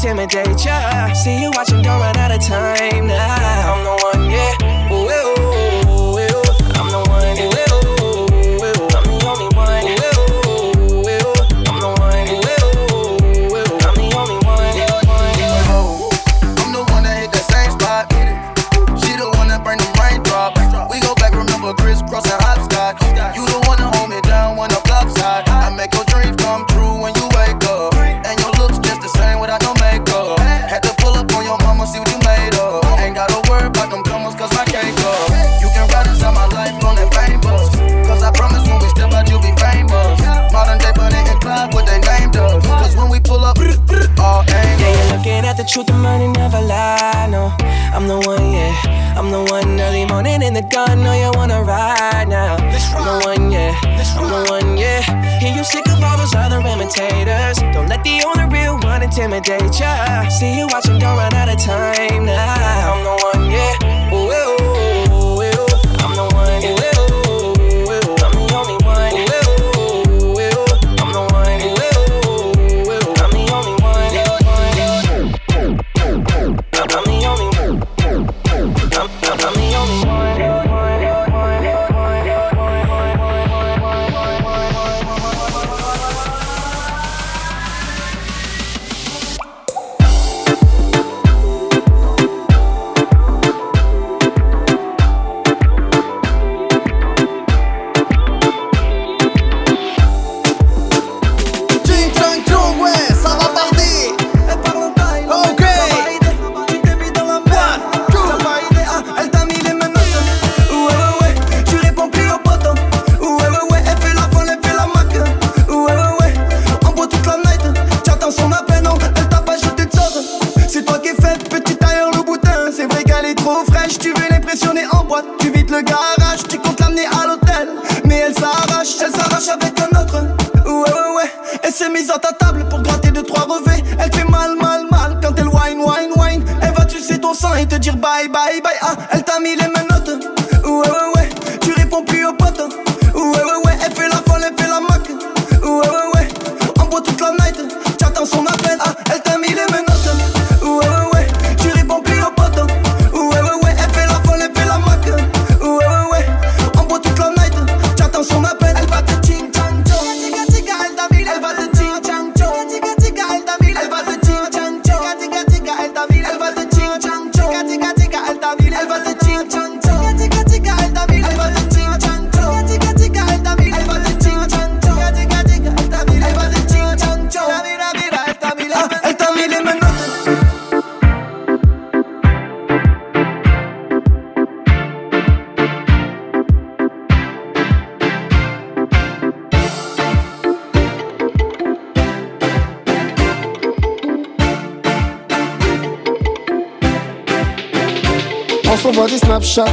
intimidate 0.08 0.64
ya. 0.64 1.12
See 1.12 1.42
you 1.42 1.50
watching 1.50 1.67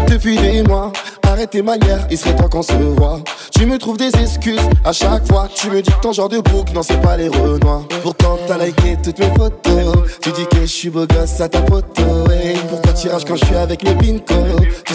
depuis 0.07 0.37
des 0.37 0.63
mois. 0.63 0.91
Arrête 1.23 1.51
tes 1.51 1.61
manières, 1.61 2.07
il 2.09 2.17
serait 2.17 2.35
temps 2.35 2.47
qu'on 2.47 2.61
se 2.61 2.73
voit. 2.73 3.19
Tu 3.51 3.65
me 3.65 3.77
trouves 3.77 3.97
des 3.97 4.11
excuses 4.21 4.59
à 4.83 4.91
chaque 4.91 5.27
fois. 5.27 5.47
Tu 5.53 5.69
me 5.69 5.81
dis 5.81 5.91
que 5.91 6.01
ton 6.01 6.11
genre 6.11 6.29
de 6.29 6.39
bouc, 6.39 6.71
non, 6.73 6.81
c'est 6.81 7.01
pas 7.01 7.17
les 7.17 7.27
renois. 7.27 7.83
Pourtant, 8.01 8.37
t'as 8.47 8.57
liké 8.57 8.97
toutes 9.03 9.19
mes 9.19 9.33
photos. 9.35 9.95
Tu 10.21 10.31
dis 10.31 10.45
que 10.47 10.61
je 10.61 10.65
suis 10.65 10.89
beau 10.89 11.05
gosse 11.05 11.41
à 11.41 11.49
ta. 11.49 11.59
Hey, 11.59 12.57
pourquoi 12.69 12.93
tu 12.93 13.07
quand 13.07 13.35
je 13.35 13.45
suis 13.45 13.55
avec 13.55 13.83
les 13.83 13.95
pinko? 13.95 14.35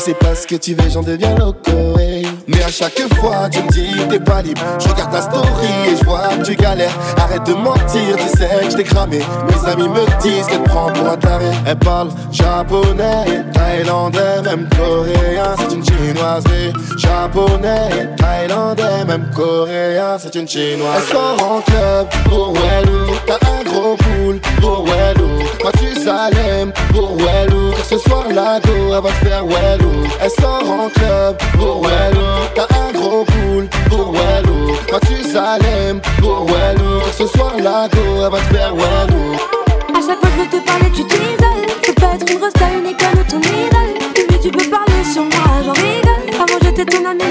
Sais 0.01 0.15
pas 0.15 0.35
ce 0.35 0.47
que 0.47 0.55
tu 0.55 0.75
veux, 0.75 0.89
j'en 0.89 1.03
deviens 1.03 1.35
loco. 1.35 1.99
Hey. 1.99 2.27
Mais 2.49 2.63
à 2.63 2.69
chaque 2.69 2.99
fois, 3.17 3.49
tu 3.51 3.63
me 3.63 3.69
dis 3.71 3.93
t'es 4.09 4.19
pas 4.19 4.41
libre. 4.41 4.63
Je 4.79 4.89
regarde 4.89 5.13
ta 5.13 5.21
story 5.21 5.69
et 5.87 5.97
je 5.97 6.05
vois 6.05 6.29
que 6.39 6.45
tu 6.45 6.57
galères. 6.57 6.97
Arrête 7.19 7.45
de 7.45 7.53
mentir, 7.53 8.17
tu 8.17 8.39
sais 8.39 8.49
que 8.65 8.71
je 8.71 8.77
t'ai 8.77 8.85
cramé. 8.85 9.19
Mes 9.19 9.71
amis 9.71 9.89
me 9.89 10.21
disent 10.23 10.47
qu'elle 10.47 10.63
prend 10.63 10.91
pour 10.91 11.07
un 11.07 11.17
taré. 11.19 11.45
Elle 11.67 11.79
parle 11.79 12.09
japonais 12.33 13.45
thaïlandais, 13.53 14.43
même 14.43 14.69
coréen, 14.75 15.55
c'est 15.59 15.75
une 15.75 15.85
chinoiserie. 15.85 16.73
Japonais 16.97 18.09
thaïlandais, 18.17 19.05
même 19.07 19.31
coréen, 19.37 20.17
c'est 20.19 20.35
une 20.35 20.49
chinoise. 20.49 20.97
Elle 20.97 21.15
sort 21.15 21.53
en 21.53 21.61
club 21.61 22.07
pour 22.25 22.55
Wellou. 22.55 23.17
T'as 23.27 23.35
un 23.35 23.65
gros 23.65 23.97
pool 23.97 24.41
pour 24.61 24.87
Wellou. 24.87 25.40
Moi 25.63 25.73
tu 25.79 25.95
salem 26.01 26.73
pour 26.93 27.17
Wellou. 27.17 27.73
Ce 27.89 27.99
soir 27.99 28.25
la 28.35 28.61
go, 28.61 28.73
elle 28.95 29.03
va 29.03 29.11
te 29.11 29.27
faire 29.27 29.45
Wellou. 29.45 30.07
Elle 30.21 30.31
sort 30.31 30.71
en 30.71 30.89
club 30.89 31.37
pour 31.59 31.83
Wellou. 31.83 32.27
T'as 32.55 32.69
un 32.77 32.93
gros 32.93 33.25
pool 33.25 33.69
pour 33.89 34.13
Wellou. 34.13 34.69
Moi 34.91 35.01
tu 35.07 35.23
salem 35.23 36.01
pour 36.19 36.47
Wellou. 36.47 37.01
Ce 37.17 37.27
soir 37.27 37.53
la 37.59 37.89
go, 37.89 38.01
elle 38.25 38.31
va 38.31 38.39
te 38.39 38.55
faire 38.55 38.75
Wellou. 38.75 39.37
À 39.95 40.01
chaque 40.07 40.21
fois 40.21 40.31
que 40.31 40.45
je 40.45 40.59
te 40.59 40.67
parler, 40.67 40.91
tu 40.95 41.05
t'isoles. 41.05 41.67
Tu 41.83 41.93
peux 41.93 42.05
être 42.05 42.33
une 42.33 42.43
resta, 42.43 42.67
une 42.79 42.87
école 42.87 43.21
ou 43.21 43.31
ton 43.31 43.39
idole. 43.39 43.95
Plus 44.15 44.41
tu 44.41 44.51
peux 44.51 44.71
parler 44.71 45.05
sur 45.13 45.23
moi, 45.23 45.63
j'en 45.65 45.73
rigole. 45.73 46.41
Avant 46.41 46.59
j'étais 46.63 46.87
ton 46.87 47.05
ami, 47.05 47.30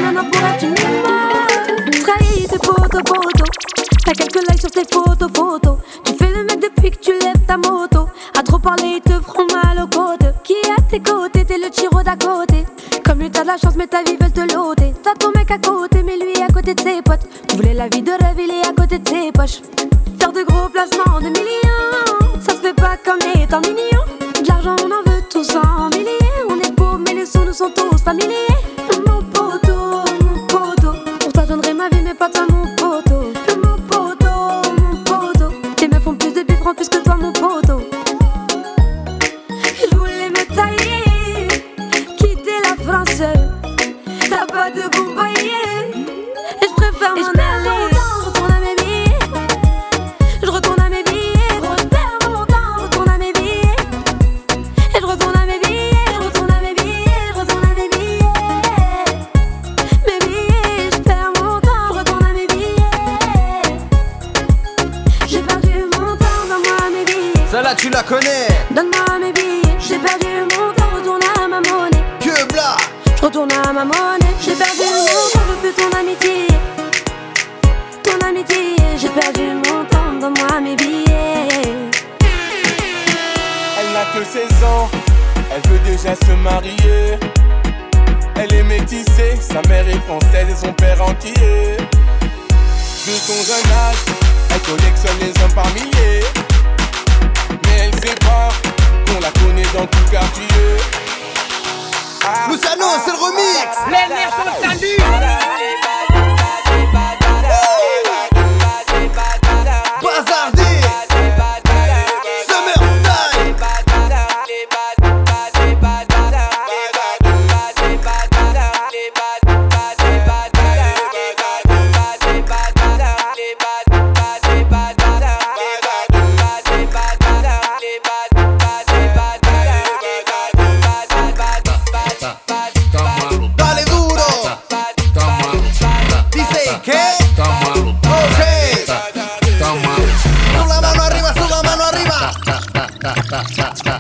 ta, 143.28 143.44
ta, 143.56 143.74
ta. 143.84 144.00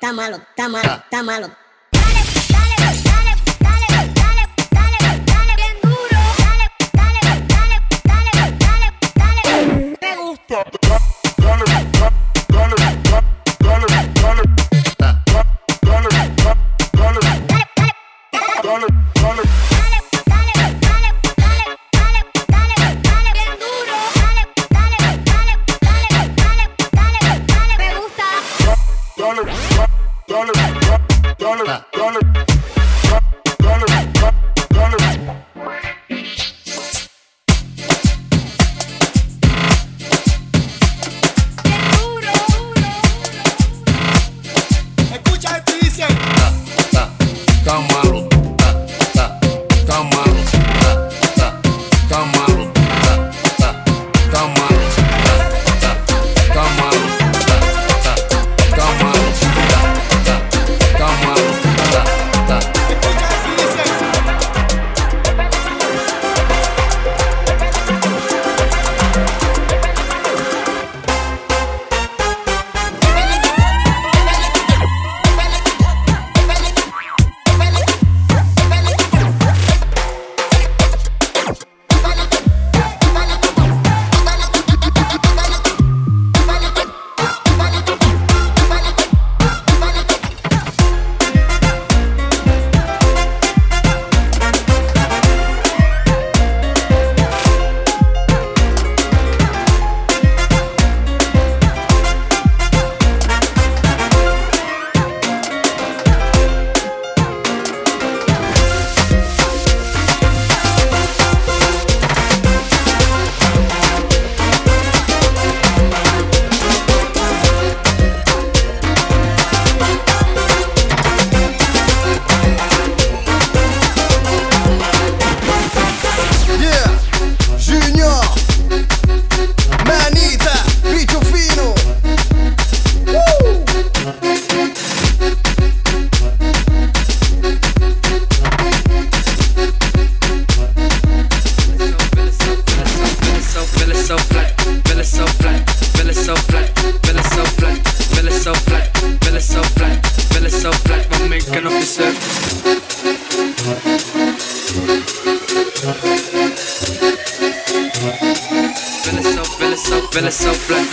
Tá 0.00 0.12
malo, 0.12 0.40
tá 0.54 0.68
malo, 0.68 1.02
tá 1.10 1.22
malo. 1.22 1.63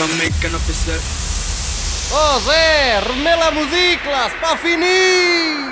Dominican 0.01 0.55
officer. 0.55 0.99
Oh 2.11 2.39
Zé, 2.39 3.07
remets 3.07 3.37
la 3.37 3.51
musique 3.51 4.03
là, 4.05 4.29
c'est 4.31 4.41
pas 4.41 4.57
fini. 4.57 4.83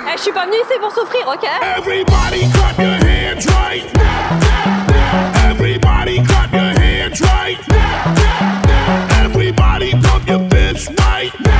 Eh, 0.06 0.16
je 0.16 0.22
suis 0.22 0.30
pas 0.30 0.46
venu 0.46 0.54
ici 0.54 0.78
pour 0.80 0.92
souffrir, 0.92 1.26
ok? 1.26 1.48
Everybody 1.76 2.48
clap 2.52 2.78
your 2.78 2.94
hands 3.04 3.44
right 3.58 3.92
now. 3.94 5.50
Everybody 5.50 6.22
clap 6.22 6.52
your 6.52 6.72
hands 6.78 7.20
right 7.20 7.58
now. 7.70 9.24
Everybody 9.24 9.90
clap 10.00 10.28
your 10.28 10.38
bitch 10.38 10.86
right 11.00 11.32
now. 11.40 11.59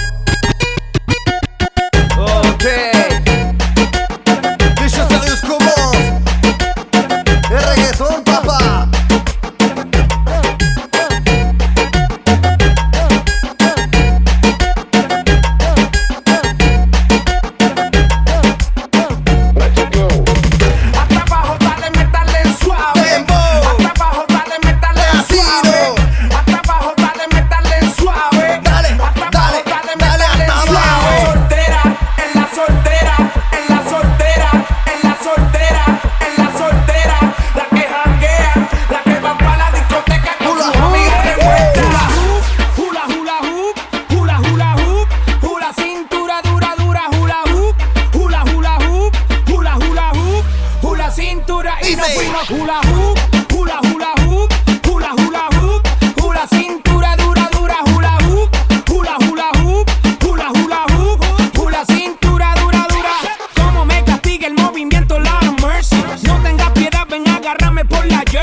tem. 2.61 3.20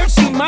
Yoshimar. 0.08 0.47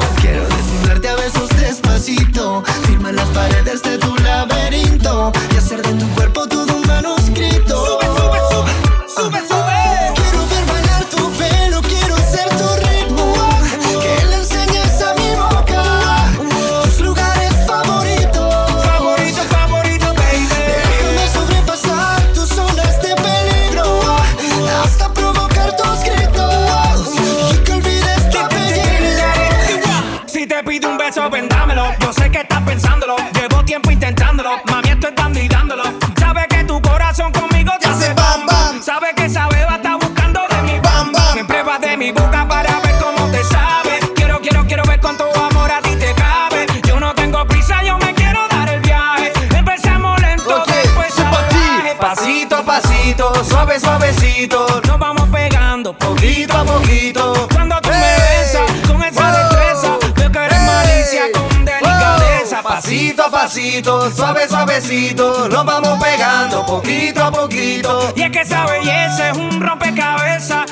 pasito, 63.51 64.09
suave, 64.11 64.47
suavecito, 64.47 65.49
nos 65.49 65.65
vamos 65.65 66.01
pegando 66.01 66.65
poquito 66.65 67.21
a 67.21 67.31
poquito. 67.31 68.13
Y 68.15 68.21
es 68.21 68.31
que 68.31 68.39
esa 68.39 68.65
belleza 68.65 69.31
es 69.31 69.37
un 69.37 69.59
rompecabezas 69.59 70.71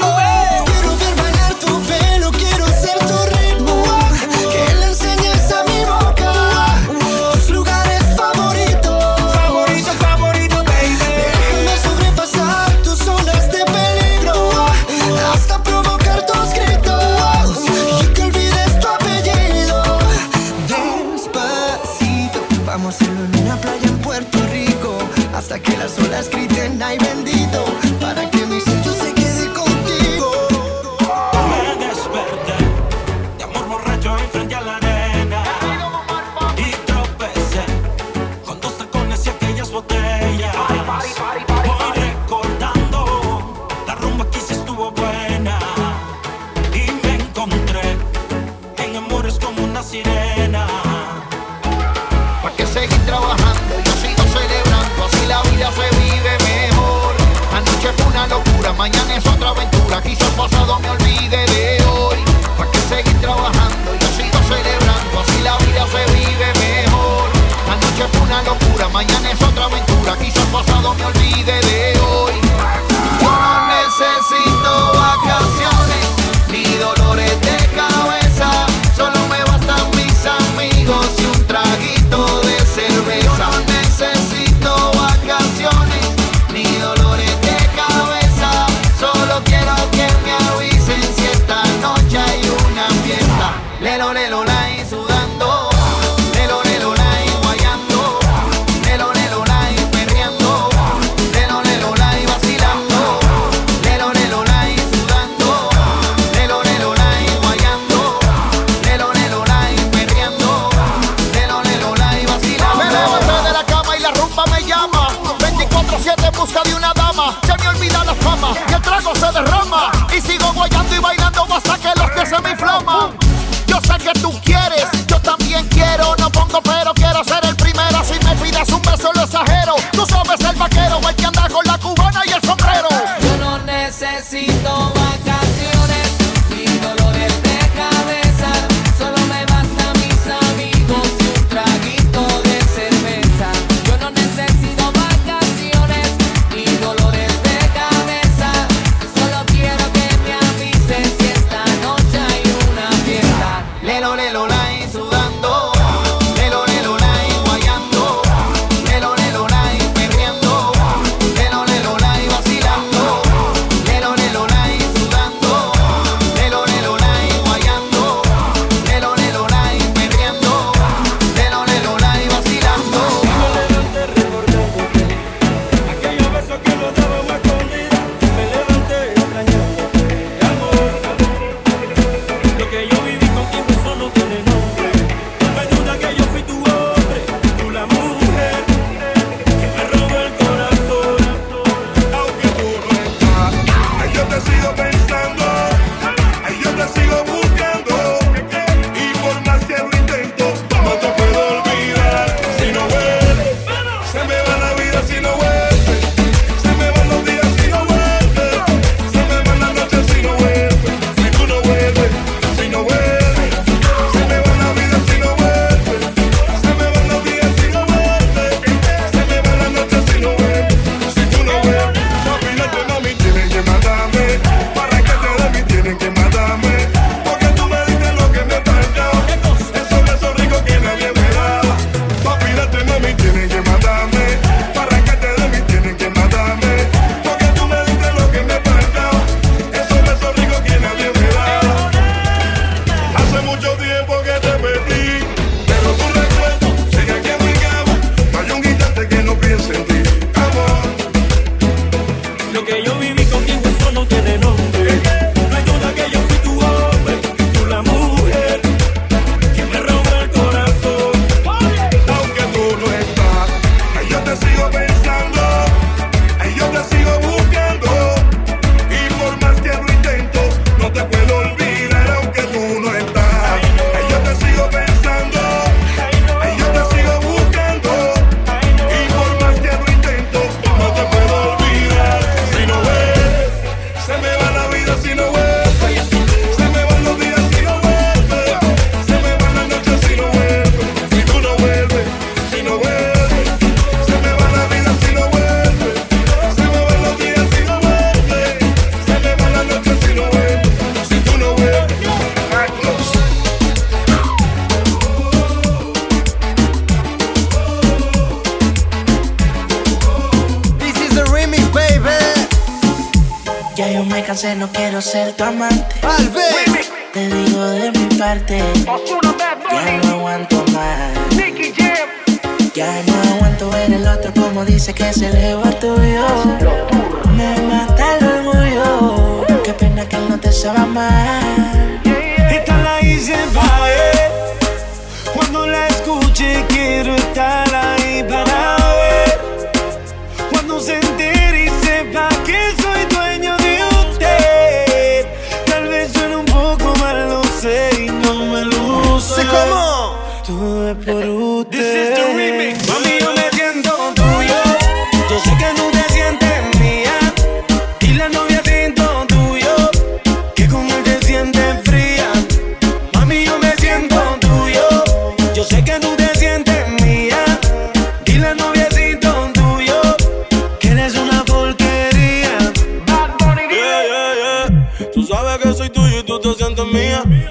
Suéltame 315.11 315.80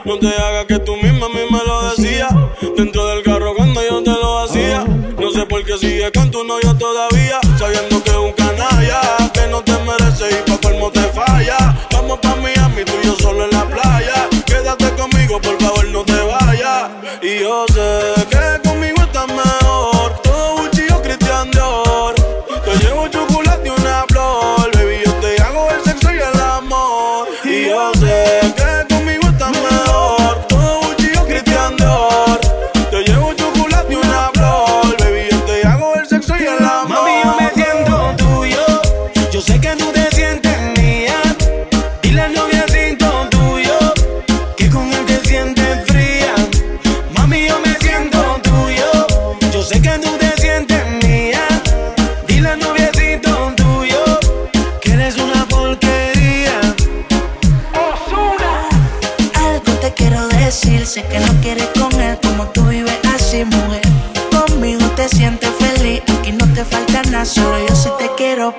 No 0.04 0.18
te 0.18 0.28
hagas 0.28 0.66
que 0.66 0.78
tú 0.80 0.96
misma 0.96 1.26
a 1.26 1.28
mí 1.30 1.40
me 1.50 1.64
lo 1.64 1.90
decías. 1.90 2.28
Dentro 2.76 3.06
del 3.06 3.22
carro 3.22 3.54
cuando 3.56 3.80
yo 3.82 4.02
te 4.02 4.10
lo 4.10 4.38
hacía. 4.40 4.84
No 4.84 5.30
sé 5.30 5.46
por 5.46 5.64
qué 5.64 5.78
sigue 5.78 6.10
con 6.12 6.30
tu 6.30 6.44
novio 6.44 6.76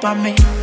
by 0.02 0.16
me. 0.16 0.61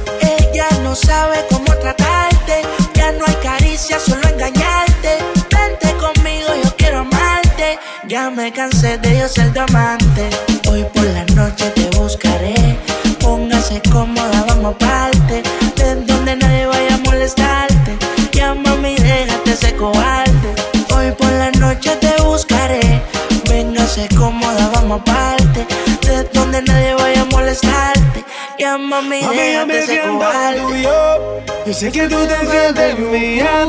sé 31.78 31.92
que 31.92 32.08
tú 32.08 32.16
te 32.26 32.38
sientes 32.50 32.98
mía. 32.98 33.68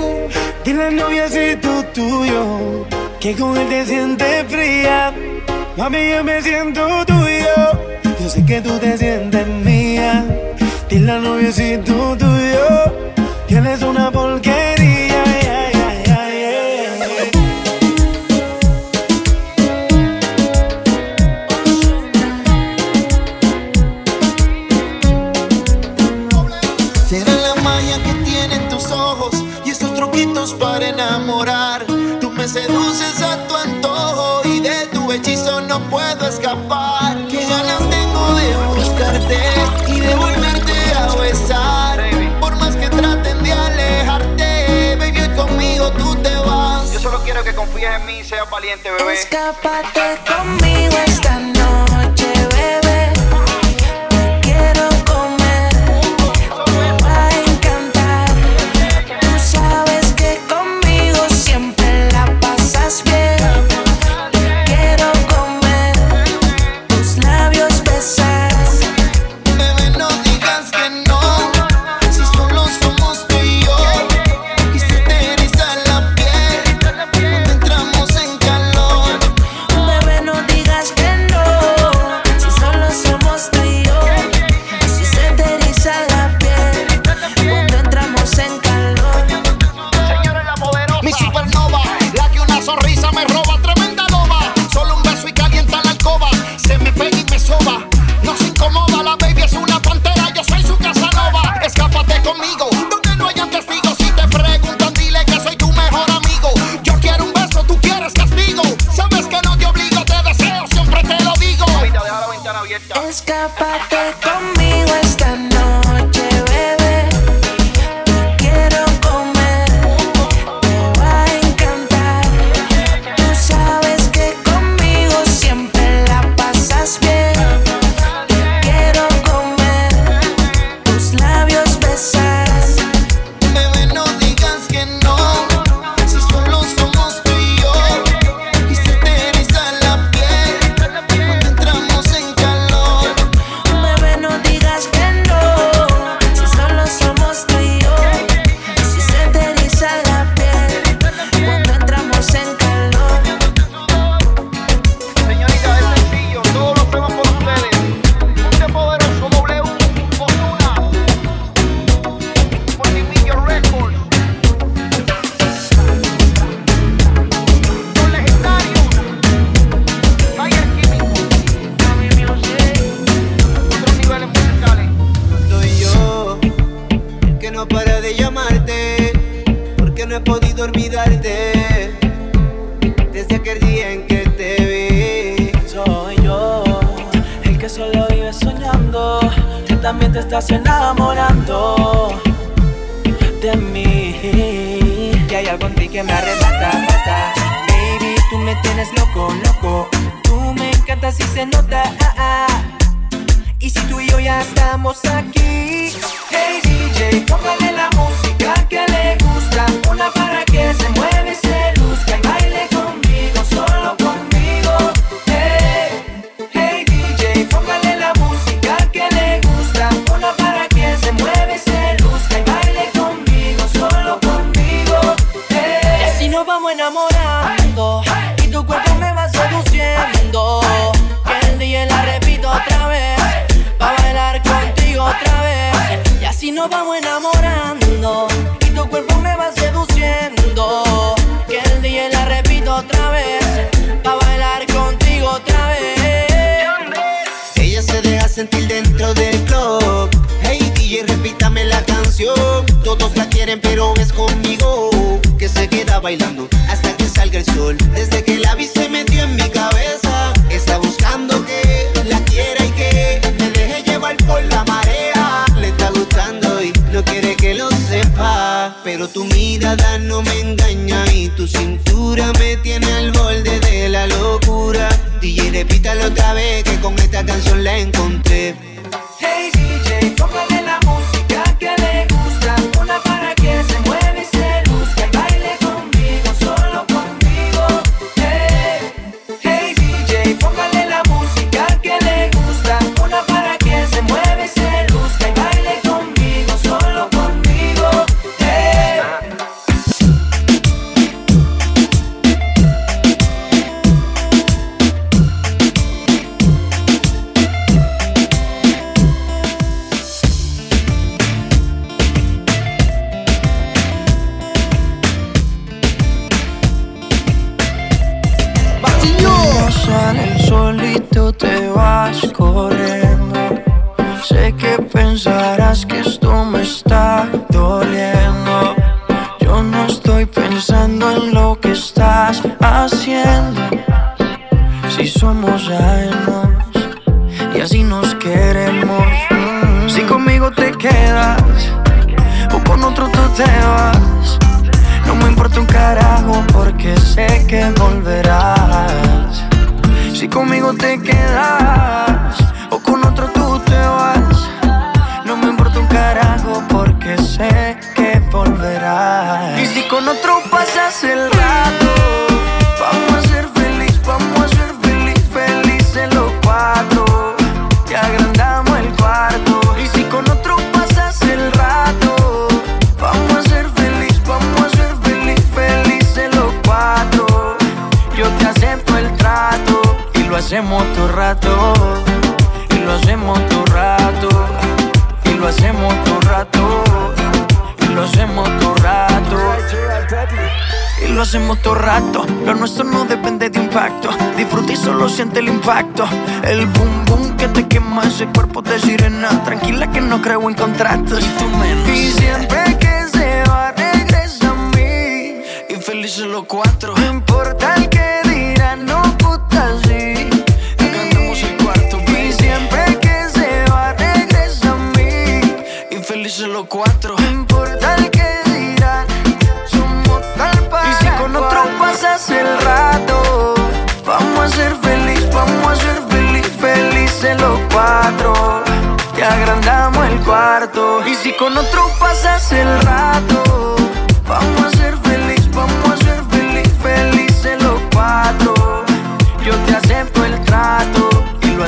Dile 0.66 0.84
al 0.86 0.96
noviacito 0.96 1.84
tuyo 1.94 2.88
que 3.20 3.36
con 3.36 3.56
él 3.56 3.70
te 3.70 3.86
sientes 3.86 4.46
fría. 4.48 5.14
Mami, 5.78 6.10
yo 6.10 6.24
me 6.24 6.42
siento 6.42 7.06
tuyo. 7.06 7.56
Yo 8.20 8.30
sé 8.30 8.44
que 8.46 8.62
tú 8.62 8.80
te 8.80 8.98
sientes 8.98 9.48
mía. 9.48 10.26
Dile 10.90 11.12
al 11.12 11.24
noviacito 11.24 12.18
tuyo 12.18 12.68
que 13.48 13.58
él 13.58 13.68
es 13.68 13.82
una 13.84 14.10
porquería. 14.10 14.79
confías 47.80 48.02
en 48.02 48.06
mí, 48.06 48.24
seas 48.24 48.50
valiente, 48.50 48.92
bebé. 48.92 49.14
Escápate 49.14 50.20
conmigo 50.28 50.98
esta 51.06 51.40
noche. 51.40 51.49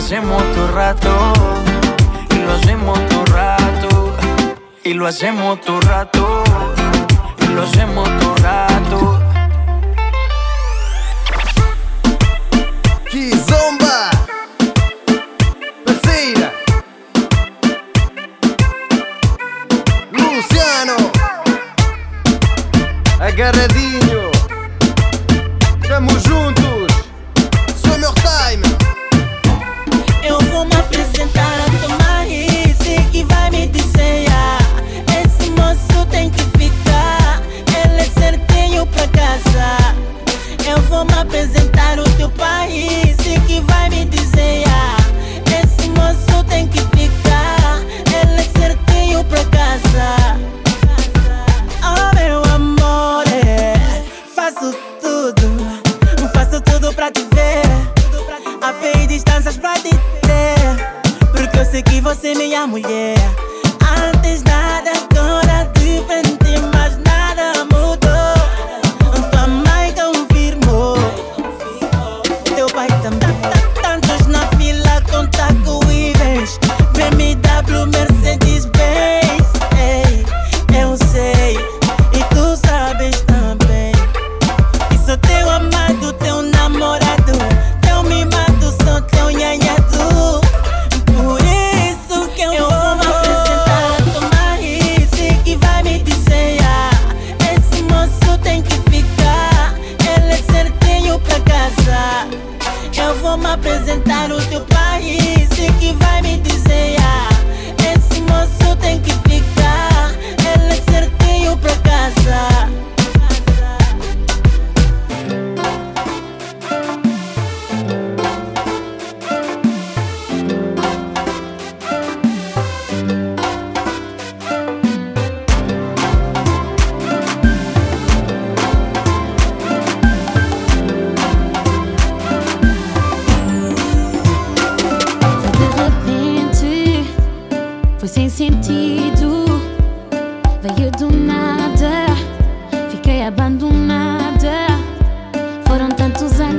hacemos 0.04 0.44
todo 0.56 0.68
rato, 0.72 1.34
y 2.32 2.36
lo 2.40 2.54
hacemos 2.54 3.00
todo 3.08 3.26
rato, 3.26 4.18
y 4.84 4.94
lo 4.96 5.06
hacemos 5.08 5.62
todo 5.62 5.80
rato, 5.82 6.44
y 7.38 7.46
lo 7.54 7.62
hacemos 7.62 8.10
todo 8.20 8.36
rato. 8.38 9.20
Kizomba, 13.12 14.10
Brasilia, 15.86 16.52
Luciano, 20.12 20.96
agarradinho. 23.20 24.01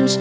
Anos 0.02 0.18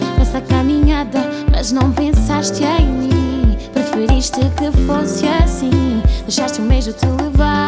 caminhada, 0.48 1.18
mas 1.50 1.72
não 1.72 1.90
pensaste 1.90 2.62
em 2.62 2.86
mim. 2.86 3.58
Preferiste 3.72 4.40
que 4.56 4.70
fosse 4.86 5.26
assim, 5.26 6.00
deixaste 6.22 6.60
o 6.60 6.64
mesmo 6.64 6.92
te 6.92 7.06
levar. 7.06 7.61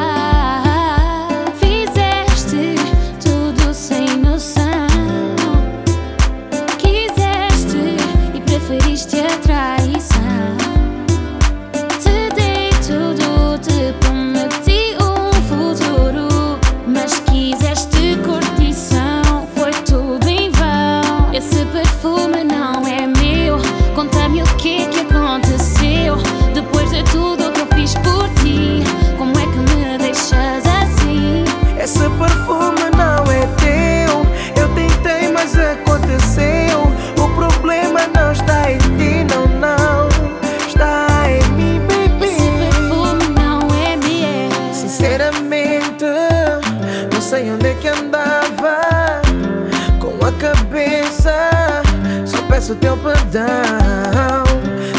Teu 52.77 52.97
perdão. 52.97 54.45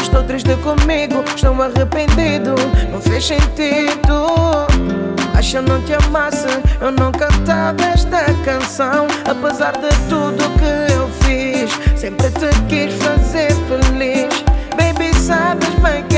Estou 0.02 0.22
triste 0.22 0.54
comigo, 0.56 1.22
estou 1.34 1.54
arrependido. 1.62 2.54
Não 2.90 3.00
fez 3.00 3.26
sentido. 3.26 4.66
Acho 5.34 5.50
que 5.50 5.56
eu 5.58 5.62
não 5.62 5.82
te 5.82 5.92
amasse, 5.92 6.46
eu 6.80 6.90
não 6.90 7.12
cantava 7.12 7.84
esta 7.84 8.24
canção. 8.44 9.06
Apesar 9.28 9.72
de 9.72 9.88
tudo 10.08 10.42
que 10.58 10.92
eu 10.92 11.08
fiz, 11.22 11.70
sempre 11.98 12.30
te 12.30 12.50
quis 12.68 12.94
fazer 13.02 13.52
feliz. 13.68 14.44
Baby, 14.76 15.14
sabes 15.14 15.68
bem 15.80 16.04
quem 16.08 16.15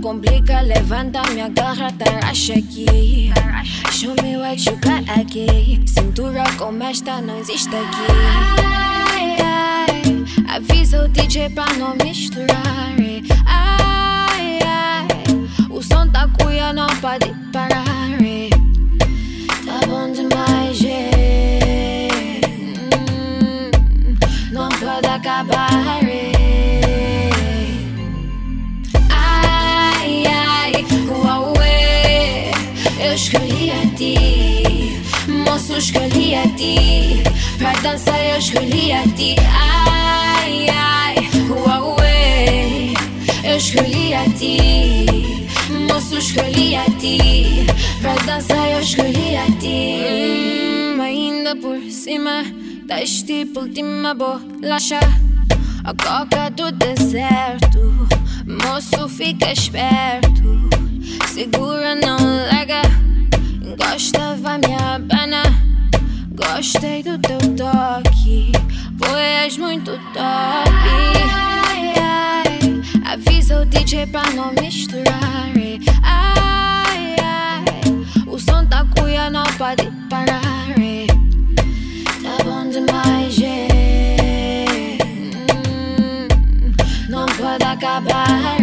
complica, 0.00 0.60
levanta, 0.60 1.22
me 1.30 1.42
agarra, 1.42 1.92
tarraxa 1.92 2.54
aqui. 2.54 3.30
Show 3.92 4.14
me 4.22 4.36
what 4.36 4.64
you 4.64 4.76
got 4.76 5.08
aqui. 5.18 5.80
Cintura 5.86 6.44
como 6.56 6.82
esta 6.82 7.20
não 7.20 7.38
existe 7.38 7.68
aqui. 7.68 8.06
Ai, 9.10 9.36
ai, 9.40 10.56
avisa 10.56 11.04
o 11.04 11.08
DJ 11.08 11.50
pra 11.50 11.66
não 11.74 11.96
misturar. 12.02 12.94
Ai, 13.46 14.58
ai, 14.64 15.06
o 15.70 15.82
som 15.82 16.08
tá 16.08 16.28
cuia, 16.38 16.72
não 16.72 16.88
pode 17.00 17.32
parar. 17.52 17.84
Tá 19.64 19.86
bom 19.86 20.10
demais, 20.12 20.84
é. 20.84 22.08
Hum, 22.94 23.70
não 24.52 24.68
pode 24.68 25.06
acabar. 25.06 26.07
Ti, 33.98 34.14
moço, 35.26 35.76
escolhi 35.76 36.36
a 36.36 36.42
ti, 36.56 37.20
pra 37.58 37.72
dançar 37.82 38.24
eu 38.24 38.38
escolhi 38.38 38.92
a 38.92 39.02
ti. 39.02 39.34
Ai, 39.52 40.68
ai, 40.70 41.16
uauê, 41.50 42.94
eu 43.42 43.56
escolhi 43.56 44.14
a 44.14 44.24
ti, 44.30 45.48
moço, 45.88 46.16
escolhi 46.16 46.76
a 46.76 46.84
ti, 46.84 47.66
pra 48.00 48.14
dançar 48.24 48.70
eu 48.70 48.80
escolhi 48.80 49.36
a 49.36 49.46
ti. 49.58 50.96
Hum, 50.96 51.00
ainda 51.00 51.56
por 51.56 51.80
cima, 51.90 52.44
das 52.86 53.22
tipo 53.22 53.60
última 53.60 54.14
bolacha. 54.14 55.00
A 55.82 55.94
coca 55.94 56.50
do 56.50 56.70
deserto, 56.70 58.06
moço, 58.46 59.08
fica 59.08 59.50
esperto. 59.50 60.68
Segura, 61.32 61.94
não 61.94 62.16
larga, 62.50 62.82
encosta, 63.68 64.36
vai 64.36 64.58
me 64.58 64.74
abana. 64.74 65.42
Gostei 66.30 67.02
do 67.02 67.18
teu 67.18 67.38
toque, 67.56 68.52
pois 68.98 69.56
muito 69.58 69.92
top. 70.12 70.18
Ai, 70.18 71.94
ai, 72.00 73.12
avisa 73.12 73.60
o 73.60 73.66
DJ 73.66 74.06
pra 74.06 74.30
não 74.30 74.52
misturar. 74.52 75.52
Ai, 76.02 77.16
ai, 77.20 77.64
o 78.26 78.38
som 78.38 78.64
tá 78.66 78.86
cuia, 78.96 79.28
não 79.30 79.44
pode 79.58 79.90
parar. 80.08 80.40
Tá 82.22 82.44
bom 82.44 82.68
demais, 82.70 83.38
é. 83.42 84.98
Hum, 85.54 86.28
não 87.08 87.26
pode 87.26 87.64
acabar. 87.64 88.57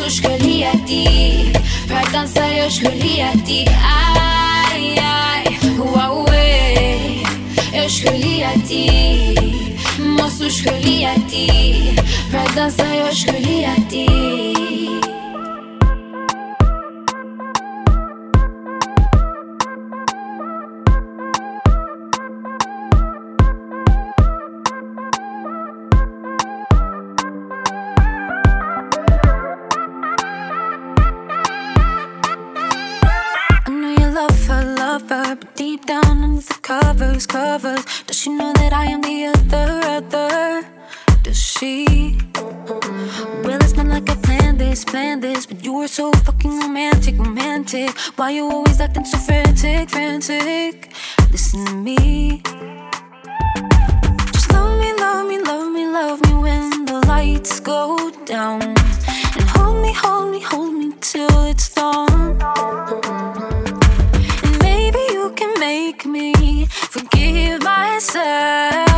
su 0.00 0.08
shkëllia 0.16 0.72
ti? 0.88 1.04
Pra 1.88 2.00
të 2.08 2.22
nësa 2.24 2.46
jo 2.54 2.68
shkëllia 2.76 3.30
ti? 3.44 3.58
Aj, 3.68 4.84
aj, 5.04 5.50
hua 5.76 6.06
ue 6.22 6.46
Jo 7.74 7.84
shkëllia 7.96 8.54
ti? 8.68 8.84
Mos 10.16 10.40
u 10.40 10.48
shkëllia 10.56 11.16
ti? 11.28 11.46
Pra 12.32 12.46
të 12.54 12.70
nësa 12.70 12.92
jo 12.96 13.14
shkëllia 13.22 13.76
ti? 13.92 14.79
Covers, 36.70 37.26
covers, 37.26 37.84
does 38.06 38.16
she 38.16 38.30
know 38.30 38.52
that 38.52 38.72
I 38.72 38.84
am 38.84 39.00
the 39.00 39.26
other, 39.32 39.68
other? 39.98 40.64
Does 41.24 41.36
she? 41.36 42.16
Well, 43.42 43.58
it's 43.64 43.74
not 43.74 43.88
like 43.88 44.08
I 44.08 44.14
planned 44.14 44.60
this, 44.60 44.84
planned 44.84 45.20
this, 45.20 45.46
but 45.46 45.64
you 45.64 45.72
were 45.72 45.88
so 45.88 46.12
fucking 46.12 46.60
romantic, 46.60 47.18
romantic. 47.18 47.90
Why 48.14 48.30
you 48.30 48.44
always 48.48 48.80
acting 48.80 49.04
so 49.04 49.18
frantic, 49.18 49.90
frantic? 49.90 50.92
Listen 51.32 51.66
to 51.66 51.74
me. 51.74 52.40
Just 54.32 54.52
love 54.52 54.78
me, 54.78 54.92
love 54.94 55.26
me, 55.26 55.38
love 55.42 55.72
me, 55.72 55.84
love 55.88 56.18
me 56.26 56.34
when 56.34 56.84
the 56.84 57.00
lights 57.08 57.58
go 57.58 58.12
down. 58.26 58.62
And 58.62 59.46
hold 59.54 59.82
me, 59.82 59.92
hold 59.92 60.30
me, 60.30 60.40
hold 60.40 60.74
me 60.74 60.92
till 61.00 61.46
it's 61.46 61.66
forgive 68.00 68.89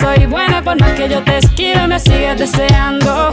soy 0.00 0.26
buena, 0.26 0.62
por 0.62 0.80
más 0.80 0.92
que 0.92 1.08
yo 1.08 1.22
te 1.22 1.38
esquive, 1.38 1.86
me 1.86 2.00
sigues 2.00 2.38
deseando. 2.38 3.30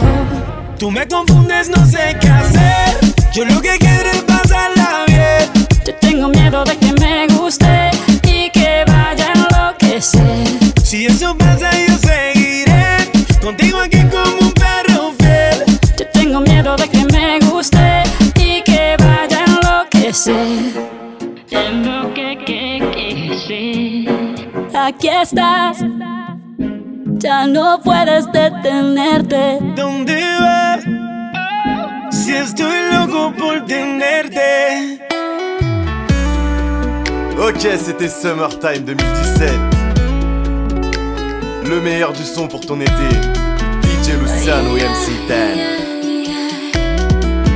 Tú 0.78 0.90
me 0.90 1.06
confundes, 1.08 1.68
no 1.70 1.84
sé 1.86 2.16
qué 2.20 2.28
hacer. 2.28 2.98
Yo 3.32 3.44
lo 3.44 3.60
que 3.60 3.78
quiero 3.78 4.10
es 4.10 4.22
pasarla 4.22 5.04
bien. 5.06 5.66
Yo 5.86 5.94
tengo 5.94 6.28
miedo 6.28 6.64
de 6.64 6.76
que 6.76 6.92
me 7.00 7.26
guste 7.28 7.90
y 8.24 8.50
que 8.50 8.84
vaya 8.86 9.28
a 9.28 9.32
enloquecer. 9.32 10.46
Si 10.82 11.06
eso 11.06 11.36
pasa, 11.36 11.70
yo 11.86 11.96
seguiré 11.96 13.10
contigo 13.40 13.78
aquí 13.78 14.02
como 14.10 14.48
un 14.48 14.52
perro 14.52 15.12
fiel. 15.18 15.64
Yo 15.98 16.06
tengo 16.12 16.40
miedo 16.40 16.76
de 16.76 16.88
que 16.88 17.04
me 17.12 17.38
guste 17.50 18.02
y 18.36 18.62
que 18.62 18.96
vaya 18.98 19.38
a 19.38 19.44
enloquecer. 19.44 20.36
Enloquecer. 21.50 22.08
Aquí 24.74 25.08
estás, 25.08 25.78
ya 27.18 27.46
no 27.46 27.80
puedes 27.82 28.30
detenerte. 28.32 29.58
¿Dónde 29.74 30.20
vas? 30.40 30.84
Si 32.10 32.32
estoy 32.32 32.76
loco 32.92 33.32
por 33.36 33.64
tenerte. 33.66 35.00
Ok, 37.38 37.60
c'était 37.78 38.08
Summertime 38.08 38.84
2017. 38.84 39.50
Le 41.68 41.80
meilleur 41.80 42.12
du 42.12 42.24
son 42.24 42.48
pour 42.48 42.60
ton 42.60 42.80
été. 42.80 42.92
DJ 43.82 44.18
Luciano 44.20 44.76
et 44.76 44.82
MC 44.82 45.28
Dan. 45.28 45.58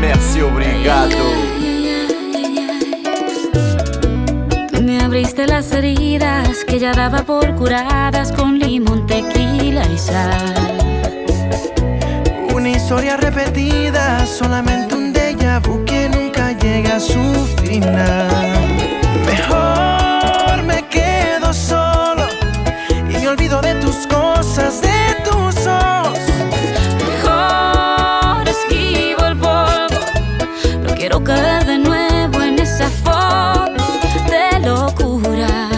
Merci, 0.01 0.43
obrigado. 0.43 1.17
Me 4.83 5.01
abriste 5.01 5.47
las 5.47 5.73
heridas 5.73 6.65
que 6.67 6.79
ya 6.79 6.93
daba 6.93 7.23
por 7.23 7.55
curadas 7.55 8.33
con 8.33 8.59
limón, 8.59 9.02
Una 12.55 12.69
historia 12.69 13.17
repetida, 13.17 14.25
solamente 14.27 14.95
un 14.95 15.13
déjà 15.13 15.59
vu 15.59 15.85
que 15.85 16.09
nunca 16.09 16.53
llega 16.53 16.97
a 16.97 17.01
su 17.01 17.23
final. 17.63 18.29
Mejor 19.27 20.63
me 20.65 20.87
quedo 20.89 21.53
solo 21.53 22.27
y 23.09 23.17
me 23.19 23.29
olvido 23.29 23.61
de 23.61 23.75
tus 23.77 24.07
cosas, 24.07 24.81
de 24.83 25.15
tus 25.25 25.67
ojos. 25.67 26.19
Mejor 27.11 28.49
esquivo 28.49 29.27
el 29.27 29.37
polvo. 29.37 30.01
No 30.85 30.95
quiero 30.95 31.25
caer 31.25 31.65
de 31.67 31.79
nuevo 31.79 32.43
en 32.43 32.59
esa 32.59 32.89
foto 32.89 33.83
de 34.31 34.61
locura, 34.61 35.71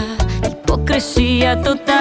hipocresía 0.43 1.59
total. 1.61 1.94